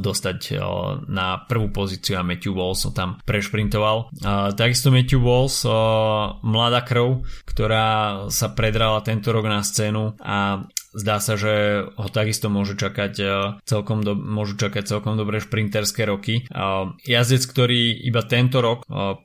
dostať 0.01 0.57
na 1.09 1.45
prvú 1.45 1.69
pozíciu 1.69 2.17
a 2.17 2.27
Matthew 2.27 2.57
Walls 2.57 2.89
ho 2.89 2.93
tam 2.97 3.21
prešprintoval. 3.23 4.11
Takisto 4.57 4.89
Matthew 4.89 5.21
Walls, 5.21 5.63
mladá 6.41 6.81
krv, 6.83 7.23
ktorá 7.45 7.87
sa 8.33 8.57
predrala 8.57 9.05
tento 9.05 9.31
rok 9.31 9.45
na 9.47 9.61
scénu 9.61 10.17
a 10.21 10.65
zdá 10.93 11.19
sa, 11.19 11.41
že 11.41 11.85
ho 11.89 12.09
takisto 12.13 12.53
môžu 12.53 12.77
čakať 12.77 13.13
e, 13.19 13.25
celkom 13.65 14.05
do, 14.05 14.13
môžu 14.13 14.61
čakať 14.61 14.85
celkom 14.85 15.17
dobré 15.17 15.41
šprinterské 15.41 16.05
roky. 16.05 16.45
Jazdec, 17.05 17.43
ktorý 17.49 17.97
iba 18.05 18.23
tento 18.25 18.61
rok 18.61 18.85
e, 18.85 19.17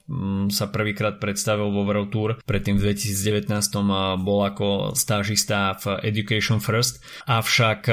sa 0.52 0.66
prvýkrát 0.72 1.20
predstavil 1.20 1.70
vo 1.70 1.84
World 1.84 2.10
Tour, 2.12 2.30
predtým 2.48 2.80
v 2.80 2.96
2019 2.96 3.52
e, 3.52 3.82
bol 4.24 4.40
ako 4.48 4.96
stážista 4.96 5.76
v 5.84 6.00
Education 6.08 6.64
First, 6.64 7.04
avšak 7.28 7.90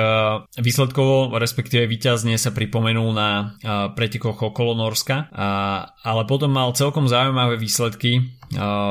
výsledkovo, 0.58 1.36
respektíve 1.36 1.90
výťazne 1.90 2.38
sa 2.38 2.54
pripomenul 2.54 3.10
na 3.10 3.58
pretekoch 3.92 4.38
okolo 4.50 4.78
Norska, 4.78 5.30
ale 6.00 6.22
potom 6.28 6.54
mal 6.54 6.70
celkom 6.76 7.10
zaujímavé 7.10 7.58
výsledky, 7.58 8.34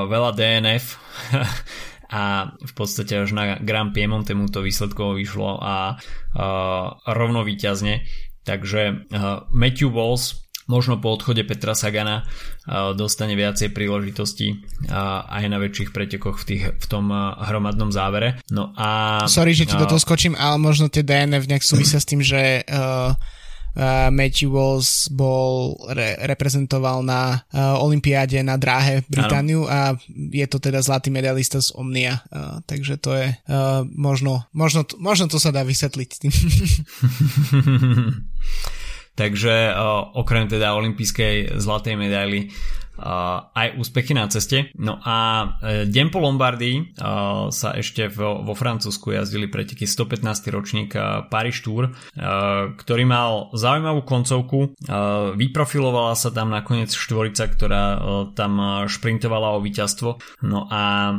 veľa 0.07 0.31
DNF 0.35 0.85
a 2.13 2.53
v 2.61 2.73
podstate 2.77 3.25
až 3.25 3.33
na 3.33 3.57
Grand 3.57 3.89
Piemonte 3.89 4.37
mu 4.37 4.45
to 4.45 4.61
výsledkovo 4.61 5.17
vyšlo 5.17 5.57
a 5.57 5.97
uh, 5.97 6.85
rovno 7.09 7.41
výťazne. 7.41 8.05
Takže 8.45 9.09
uh, 9.09 9.49
Matthew 9.49 9.89
Walls 9.89 10.45
možno 10.69 11.01
po 11.01 11.09
odchode 11.09 11.41
Petra 11.41 11.73
Sagana 11.73 12.21
uh, 12.21 12.93
dostane 12.93 13.33
viacej 13.33 13.73
príležitostí 13.73 14.61
uh, 14.93 15.25
aj 15.25 15.43
na 15.49 15.57
väčších 15.57 15.89
pretekoch 15.89 16.37
v, 16.37 16.45
tých, 16.45 16.63
v 16.77 16.85
tom 16.85 17.09
hromadnom 17.41 17.89
závere. 17.89 18.37
No 18.53 18.77
a... 18.77 19.25
Sorry, 19.25 19.57
že 19.57 19.65
ti 19.65 19.73
do 19.73 19.89
toho 19.89 19.97
skočím, 19.97 20.37
ale 20.37 20.61
možno 20.61 20.93
tie 20.93 21.01
DNF 21.01 21.49
nejak 21.49 21.65
súvisia 21.65 21.97
s 21.97 22.05
tým, 22.05 22.21
že 22.21 22.61
uh, 22.61 23.17
uh, 23.75 24.09
Matthew 24.13 24.51
Walls 24.51 25.07
bol, 25.09 25.77
re, 25.89 26.15
reprezentoval 26.25 27.03
na 27.03 27.43
uh, 27.53 27.77
Olympiáde 27.81 28.43
na 28.45 28.57
dráhe 28.57 29.03
Britániu 29.09 29.65
ano. 29.65 29.71
a 29.71 29.95
je 30.33 30.47
to 30.47 30.59
teda 30.61 30.81
zlatý 30.81 31.09
medalista 31.09 31.61
z 31.61 31.71
Omnia, 31.77 32.21
uh, 32.29 32.59
takže 32.65 32.97
to 32.97 33.13
je 33.17 33.33
uh, 33.33 33.35
možno, 33.89 34.43
možno, 34.53 34.85
možno 34.97 35.27
to 35.29 35.39
sa 35.41 35.51
dá 35.53 35.63
vysvetliť 35.65 36.09
tým. 36.21 36.31
takže 39.13 39.71
uh, 39.71 40.13
okrem 40.17 40.49
teda 40.49 40.73
olympijskej 40.77 41.59
zlatej 41.59 41.95
medaily 41.97 42.49
aj 43.53 43.73
úspechy 43.81 44.13
na 44.13 44.29
ceste. 44.29 44.69
No 44.77 45.01
a 45.01 45.17
e, 45.59 45.89
deň 45.89 46.07
po 46.13 46.21
Lombardii 46.21 46.93
sa 47.49 47.69
ešte 47.73 48.05
vo, 48.13 48.45
Francúzsku 48.53 49.17
jazdili 49.17 49.49
preteky 49.49 49.89
115. 49.89 50.53
ročník 50.53 50.93
Paris 51.33 51.57
Tour, 51.65 51.89
ktorý 52.77 53.03
mal 53.03 53.49
zaujímavú 53.57 54.05
koncovku. 54.05 54.77
Vyprofilovala 55.33 56.13
sa 56.13 56.29
tam 56.29 56.53
nakoniec 56.53 56.93
štvorica, 56.93 57.49
ktorá 57.49 57.83
e, 57.83 57.97
tam 58.37 58.85
šprintovala 58.85 59.57
o 59.57 59.63
víťazstvo. 59.63 60.21
No 60.45 60.69
a 60.69 61.17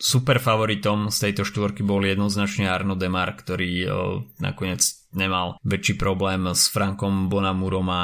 super 0.00 0.36
favoritom 0.40 1.12
z 1.12 1.30
tejto 1.30 1.44
štvorky 1.44 1.84
bol 1.84 2.00
jednoznačne 2.00 2.66
Arno 2.66 2.96
Demar, 2.96 3.36
ktorý 3.36 3.70
e, 3.84 3.88
nakoniec 4.40 5.05
nemal 5.16 5.56
väčší 5.64 5.96
problém 5.96 6.46
s 6.52 6.68
Frankom 6.68 7.32
Bonamurom 7.32 7.88
a, 7.88 8.02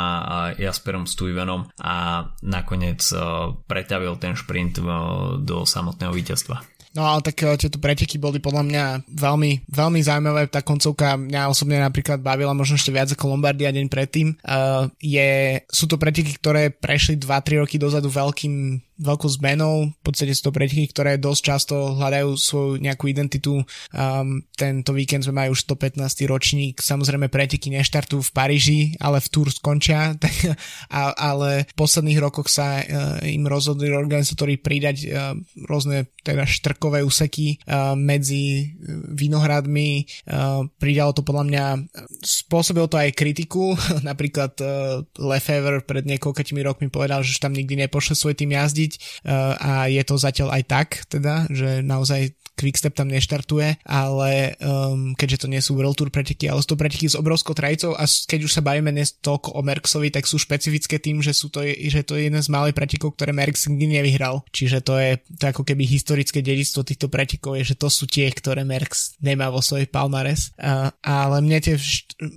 Jasperom 0.57 1.05
Stuyvenom 1.05 1.69
a 1.79 2.27
nakoniec 2.43 3.05
uh, 3.13 3.53
pretavil 3.69 4.17
ten 4.17 4.33
šprint 4.33 4.81
uh, 4.81 5.37
do 5.39 5.69
samotného 5.69 6.11
víťazstva. 6.11 6.73
No 6.93 7.09
ale 7.09 7.25
tak 7.25 7.41
uh, 7.41 7.57
tieto 7.57 7.81
preteky 7.81 8.21
boli 8.21 8.37
podľa 8.37 8.65
mňa 8.69 8.85
veľmi, 9.09 9.65
veľmi 9.65 10.01
zaujímavé. 10.05 10.53
Tá 10.53 10.61
koncovka 10.61 11.17
mňa 11.17 11.49
osobne 11.49 11.81
napríklad 11.81 12.21
bavila 12.21 12.53
možno 12.53 12.77
ešte 12.77 12.93
viac 12.93 13.09
ako 13.13 13.33
Lombardia 13.33 13.73
deň 13.73 13.87
predtým. 13.89 14.37
Uh, 14.45 14.93
je, 15.01 15.61
sú 15.73 15.89
to 15.89 15.97
preteky, 15.97 16.37
ktoré 16.37 16.69
prešli 16.69 17.17
2-3 17.17 17.65
roky 17.65 17.81
dozadu 17.81 18.13
veľkým 18.13 18.85
veľkou 19.03 19.29
zmenou. 19.29 19.91
V 19.91 20.03
podstate 20.03 20.33
sú 20.33 20.49
to 20.49 20.57
preteky, 20.57 20.87
ktoré 20.89 21.19
dosť 21.19 21.43
často 21.43 21.75
hľadajú 21.99 22.39
svoju 22.39 22.71
nejakú 22.79 23.11
identitu. 23.11 23.61
Um, 23.93 24.47
tento 24.55 24.95
víkend 24.95 25.27
sme 25.27 25.45
mali 25.45 25.49
už 25.51 25.67
115. 25.67 25.99
ročník. 26.31 26.79
Samozrejme 26.79 27.27
preteky 27.27 27.75
neštartujú 27.75 28.23
v 28.23 28.35
Paríži, 28.35 28.81
ale 29.03 29.19
v 29.19 29.29
Tour 29.29 29.51
skončia. 29.51 30.15
Tak, 30.17 30.35
a, 30.99 31.13
ale 31.19 31.67
v 31.67 31.75
posledných 31.75 32.23
rokoch 32.23 32.47
sa 32.47 32.81
uh, 32.81 33.19
im 33.27 33.45
rozhodli 33.45 33.91
organizátori 33.91 34.57
pridať 34.57 34.97
uh, 35.11 35.35
rôzne 35.67 36.09
teda 36.23 36.47
štrkové 36.47 37.03
úseky 37.03 37.59
uh, 37.67 37.99
medzi 37.99 38.73
vinohradmi. 39.11 40.07
Uh, 40.31 40.71
pridalo 40.79 41.11
to 41.11 41.27
podľa 41.27 41.45
mňa, 41.51 41.65
spôsobilo 42.23 42.87
to 42.87 42.97
aj 42.97 43.19
kritiku. 43.19 43.75
Napríklad 44.09 44.55
uh, 44.63 45.03
Lefevre 45.19 45.83
pred 45.83 46.07
niekoľkými 46.07 46.63
rokmi 46.63 46.87
povedal, 46.89 47.27
že 47.27 47.43
tam 47.43 47.51
nikdy 47.53 47.87
nepošle 47.87 48.15
svoj 48.15 48.39
tým 48.39 48.55
jazdiť 48.55 48.92
a 49.59 49.87
je 49.87 50.03
to 50.03 50.15
zatiaľ 50.19 50.59
aj 50.59 50.63
tak, 50.67 50.89
teda, 51.09 51.47
že 51.49 51.81
naozaj 51.85 52.35
Quickstep 52.63 52.95
tam 52.95 53.11
neštartuje, 53.11 53.83
ale 53.83 54.55
um, 54.63 55.19
keďže 55.19 55.45
to 55.45 55.51
nie 55.51 55.59
sú 55.59 55.75
World 55.75 55.99
Tour 55.99 56.15
preteky, 56.15 56.47
ale 56.47 56.63
sú 56.63 56.75
to 56.75 56.81
preteky 56.81 57.11
s 57.11 57.19
obrovskou 57.19 57.53
trajicou 57.53 57.99
a 57.99 58.07
keď 58.07 58.41
už 58.47 58.53
sa 58.55 58.63
bavíme 58.63 58.95
dnes 58.95 59.19
toľko 59.19 59.59
o 59.59 59.61
Merksovi, 59.67 60.15
tak 60.15 60.31
sú 60.31 60.39
špecifické 60.39 61.03
tým, 61.03 61.19
že, 61.19 61.35
sú 61.35 61.51
to, 61.51 61.67
že 61.67 62.07
to 62.07 62.15
je 62.15 62.31
jeden 62.31 62.39
z 62.39 62.49
malých 62.49 62.77
pretekov, 62.79 63.19
ktoré 63.19 63.35
Merks 63.35 63.67
nikdy 63.67 63.99
nevyhral. 63.99 64.47
Čiže 64.55 64.79
to 64.87 64.95
je 65.01 65.19
to 65.39 65.45
ako 65.51 65.63
keby 65.67 65.83
historické 65.83 66.45
dedičstvo 66.45 66.87
týchto 66.87 67.11
pretekov 67.11 67.59
je, 67.59 67.75
že 67.75 67.77
to 67.79 67.89
sú 67.91 68.07
tie, 68.07 68.31
ktoré 68.31 68.63
Merks 68.63 69.19
nemá 69.19 69.51
vo 69.51 69.59
svojej 69.59 69.91
palmares. 69.91 70.55
Uh, 70.61 70.93
ale 71.03 71.43
mne 71.43 71.59
tie 71.59 71.75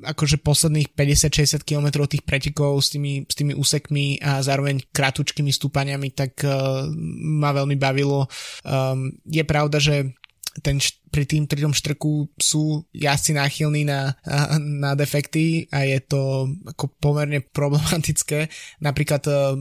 akože 0.04 0.42
posledných 0.42 0.96
50-60 0.98 1.62
km 1.62 2.08
tých 2.10 2.24
pretekov 2.26 2.82
s 2.82 2.96
tými, 2.96 3.28
s 3.30 3.36
tými 3.38 3.54
úsekmi 3.54 4.24
a 4.24 4.42
zároveň 4.42 4.82
kratučkými 4.90 5.52
stúpaniami, 5.52 6.16
tak 6.16 6.42
uh, 6.42 6.90
ma 7.36 7.52
veľmi 7.52 7.76
bavilo. 7.76 8.26
Um, 8.64 9.14
je 9.28 9.44
pravda, 9.44 9.78
že 9.78 10.15
ten 10.62 10.80
pri 11.16 11.24
tým 11.24 11.48
pri 11.48 11.64
tom 11.64 11.72
štrku 11.72 12.28
sú 12.36 12.84
jazdci 12.92 13.40
náchylní 13.40 13.88
na, 13.88 14.20
na 14.60 15.00
defekty 15.00 15.64
a 15.72 15.88
je 15.88 16.04
to 16.04 16.52
ako 16.68 16.92
pomerne 17.00 17.40
problematické. 17.40 18.52
Napríklad 18.84 19.24
uh, 19.32 19.56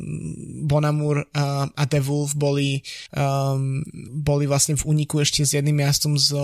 Bonamur 0.66 1.22
a 1.30 1.82
The 1.86 2.02
Wolf 2.02 2.34
boli, 2.34 2.82
um, 3.14 3.86
boli 4.18 4.50
vlastne 4.50 4.74
v 4.74 4.82
úniku 4.82 5.22
ešte 5.22 5.46
s 5.46 5.54
jedným 5.54 5.78
jazdcom 5.78 6.18
z 6.18 6.34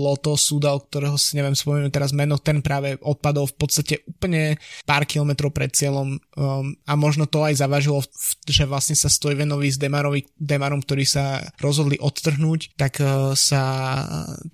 Loto 0.00 0.32
Sudal, 0.40 0.80
ktorého 0.80 1.20
si 1.20 1.36
neviem 1.36 1.52
spomenúť 1.52 1.92
teraz 1.92 2.16
meno, 2.16 2.40
ten 2.40 2.64
práve 2.64 2.96
odpadol 3.04 3.44
v 3.44 3.56
podstate 3.60 4.00
úplne 4.08 4.56
pár 4.88 5.04
kilometrov 5.04 5.52
pred 5.52 5.76
cieľom 5.76 6.16
um, 6.16 6.72
a 6.88 6.92
možno 6.96 7.28
to 7.28 7.44
aj 7.44 7.60
zavažilo, 7.60 8.00
že 8.48 8.64
vlastne 8.64 8.96
sa 8.96 9.12
Stojvenovi 9.12 9.68
s 9.68 9.76
Demarovi, 9.76 10.24
Demarom, 10.40 10.80
ktorí 10.80 11.04
sa 11.04 11.44
rozhodli 11.60 12.00
odtrhnúť, 12.00 12.80
tak 12.80 12.96
sa 13.34 13.62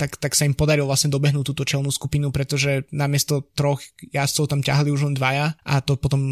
tak, 0.01 0.17
tak 0.17 0.33
sa 0.33 0.49
im 0.49 0.57
podarilo 0.57 0.89
vlastne 0.89 1.13
dobehnúť 1.13 1.53
túto 1.53 1.69
čelnú 1.69 1.93
skupinu, 1.93 2.33
pretože 2.33 2.89
namiesto 2.89 3.45
troch 3.53 3.85
jazdcov 4.01 4.49
tam 4.49 4.65
ťahali 4.65 4.89
už 4.89 5.13
len 5.13 5.15
dvaja 5.15 5.61
a 5.61 5.85
to 5.85 6.01
potom 6.01 6.23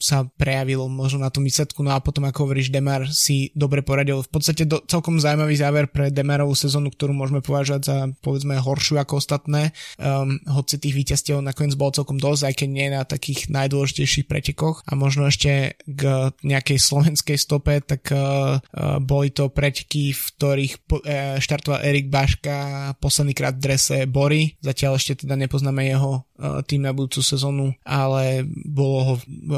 sa 0.00 0.24
prejavilo 0.24 0.88
možno 0.88 1.20
na 1.20 1.28
tom 1.28 1.44
výsledku. 1.44 1.84
No 1.84 1.92
a 1.92 2.00
potom, 2.00 2.24
ako 2.24 2.48
hovoríš, 2.48 2.72
Demar 2.72 3.04
si 3.12 3.52
dobre 3.52 3.84
poradil. 3.84 4.24
V 4.24 4.30
podstate 4.32 4.64
do, 4.64 4.80
celkom 4.88 5.20
zaujímavý 5.20 5.60
záver 5.60 5.92
pre 5.92 6.08
Demarovú 6.08 6.56
sezónu, 6.56 6.88
ktorú 6.88 7.12
môžeme 7.12 7.44
považovať 7.44 7.82
za 7.84 7.96
povedzme 8.24 8.56
horšiu 8.56 8.96
ako 8.96 9.20
ostatné. 9.20 9.76
Um, 10.00 10.40
hoci 10.48 10.80
tých 10.80 10.96
víťazstiev 10.96 11.44
nakoniec 11.44 11.76
bolo 11.76 11.92
celkom 11.92 12.16
dosť, 12.16 12.42
aj 12.48 12.54
keď 12.64 12.68
nie 12.70 12.86
na 12.88 13.02
takých 13.04 13.50
najdôležitejších 13.50 14.24
pretekoch. 14.24 14.80
A 14.88 14.96
možno 14.96 15.28
ešte 15.28 15.76
k 15.84 16.32
nejakej 16.40 16.78
slovenskej 16.80 17.36
stope, 17.36 17.76
tak 17.84 18.08
uh, 18.14 18.56
uh, 18.56 18.96
boli 19.02 19.34
to 19.34 19.52
preteky, 19.52 20.16
v 20.16 20.24
ktorých 20.38 20.72
uh, 20.78 21.36
štartoval 21.42 21.84
Erik 21.84 22.08
Baška 22.08 22.94
posledný 23.02 23.17
krát 23.34 23.58
v 23.58 23.64
drese 23.64 24.06
Bory. 24.06 24.54
Zatiaľ 24.62 25.00
ešte 25.00 25.26
teda 25.26 25.34
nepoznáme 25.34 25.88
jeho 25.88 26.22
uh, 26.22 26.62
tým 26.62 26.86
na 26.86 26.94
budúcu 26.94 27.24
sezónu, 27.24 27.74
ale 27.82 28.46
bolo 28.46 28.98
ho, 29.02 29.14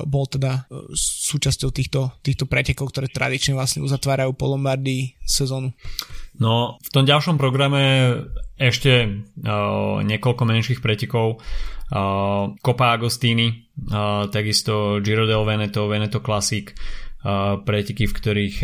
bol 0.07 0.25
teda 0.25 0.65
uh, 0.71 0.89
súčasťou 0.97 1.71
týchto, 1.75 2.01
týchto 2.25 2.49
pretekov, 2.49 2.95
ktoré 2.95 3.11
tradične 3.11 3.59
vlastne 3.59 3.85
uzatvárajú 3.85 4.33
po 4.33 4.49
Lombardii 4.49 5.21
sezónu. 5.27 5.75
No, 6.41 6.81
v 6.81 6.91
tom 6.95 7.05
ďalšom 7.05 7.37
programe 7.37 8.15
ešte 8.57 9.05
uh, 9.05 10.01
niekoľko 10.01 10.43
menších 10.47 10.81
pretekov. 10.81 11.43
Uh, 11.91 12.55
Copa 12.63 12.95
Agostini, 12.95 13.69
uh, 13.91 14.31
takisto 14.31 15.03
Giro 15.03 15.27
del 15.27 15.43
Veneto, 15.43 15.91
Veneto 15.91 16.23
Classic, 16.23 16.73
preteky, 17.69 18.09
v 18.09 18.17
ktorých 18.17 18.57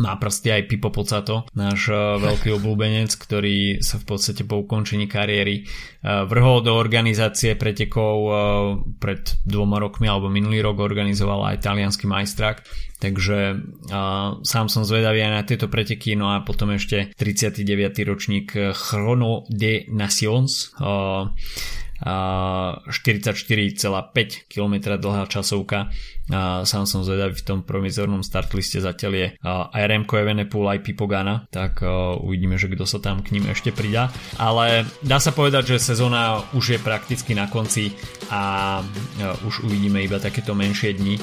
má 0.00 0.18
prsty 0.18 0.48
aj 0.50 0.62
Pipo 0.66 0.90
Pocato, 0.90 1.46
náš 1.54 1.90
veľký 1.94 2.54
obľúbenec, 2.58 3.14
ktorý 3.14 3.78
sa 3.78 4.02
v 4.02 4.04
podstate 4.08 4.42
po 4.42 4.62
ukončení 4.62 5.06
kariéry 5.06 5.66
vrhol 6.04 6.66
do 6.66 6.74
organizácie 6.76 7.54
pretekov 7.54 8.16
pred 8.98 9.22
dvoma 9.46 9.78
rokmi 9.78 10.10
alebo 10.10 10.26
minulý 10.28 10.60
rok 10.60 10.82
organizoval 10.82 11.54
aj 11.54 11.64
talianský 11.64 12.04
majstrak 12.10 12.66
takže 13.04 13.38
uh, 13.92 14.40
sám 14.40 14.66
som 14.72 14.88
zvedavý 14.88 15.20
aj 15.20 15.32
na 15.36 15.42
tieto 15.44 15.68
preteky, 15.68 16.16
no 16.16 16.32
a 16.32 16.40
potom 16.40 16.72
ešte 16.72 17.12
39. 17.20 18.00
ročník 18.08 18.56
Chrono 18.72 19.44
de 19.52 19.84
Nations, 19.92 20.72
uh, 20.80 21.28
44,5 22.04 24.52
km 24.52 24.74
dlhá 25.00 25.24
časovka. 25.24 25.88
Sám 26.64 26.88
som 26.88 27.04
zvedavý 27.04 27.36
v 27.36 27.44
tom 27.44 27.60
provizornom 27.64 28.22
startliste 28.24 28.80
zatiaľ 28.80 29.12
je 29.12 29.36
aj 29.44 29.86
Remko 29.88 30.16
Evenepoel, 30.20 30.68
aj 30.76 30.80
Pipogana, 30.84 31.48
tak 31.48 31.80
uvidíme, 32.20 32.58
že 32.60 32.68
kto 32.72 32.84
sa 32.84 33.00
tam 33.00 33.24
k 33.24 33.32
ním 33.36 33.48
ešte 33.52 33.72
pridá. 33.72 34.12
Ale 34.36 34.84
dá 35.04 35.20
sa 35.20 35.32
povedať, 35.32 35.76
že 35.76 35.92
sezóna 35.92 36.44
už 36.56 36.68
je 36.76 36.80
prakticky 36.80 37.34
na 37.36 37.46
konci 37.48 37.92
a 38.28 38.82
už 39.44 39.64
uvidíme 39.64 40.04
iba 40.04 40.20
takéto 40.20 40.52
menšie 40.52 40.92
dni, 40.96 41.16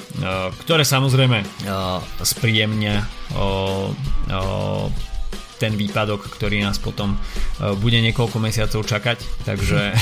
ktoré 0.66 0.86
samozrejme 0.86 1.44
spríjemnia 2.22 3.06
ten 5.62 5.78
výpadok, 5.78 6.26
ktorý 6.26 6.66
nás 6.66 6.82
potom 6.82 7.14
e, 7.14 7.18
bude 7.78 8.02
niekoľko 8.02 8.42
mesiacov 8.42 8.82
čakať, 8.82 9.46
takže 9.46 9.94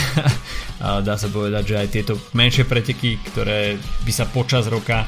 dá 1.08 1.16
sa 1.20 1.28
povedať, 1.28 1.64
že 1.68 1.76
aj 1.76 1.88
tieto 1.92 2.16
menšie 2.32 2.64
preteky, 2.64 3.20
ktoré 3.28 3.76
by 4.08 4.12
sa 4.16 4.24
počas 4.32 4.72
roka 4.72 5.04
e, 5.04 5.08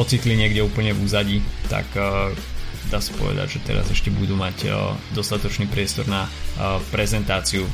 ocitli 0.00 0.32
niekde 0.40 0.64
úplne 0.64 0.96
v 0.96 1.04
úzadí, 1.04 1.38
tak 1.68 1.84
e, 1.92 2.32
dá 2.88 2.98
sa 3.04 3.12
povedať, 3.20 3.60
že 3.60 3.64
teraz 3.68 3.86
ešte 3.92 4.08
budú 4.12 4.36
mať 4.36 4.68
dostatočný 5.16 5.64
priestor 5.64 6.04
na 6.12 6.28
prezentáciu. 6.92 7.64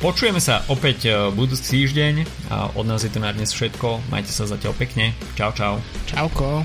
Počujeme 0.00 0.40
sa 0.40 0.64
opäť 0.72 1.12
budúci 1.36 1.84
týždeň. 1.84 2.24
Od 2.72 2.86
nás 2.88 3.04
je 3.04 3.12
to 3.12 3.20
na 3.20 3.28
dnes 3.36 3.52
všetko. 3.52 4.08
Majte 4.08 4.32
sa 4.32 4.48
zatiaľ 4.48 4.72
pekne. 4.72 5.12
Čau, 5.36 5.52
čau. 5.52 5.84
Čauko. 6.08 6.64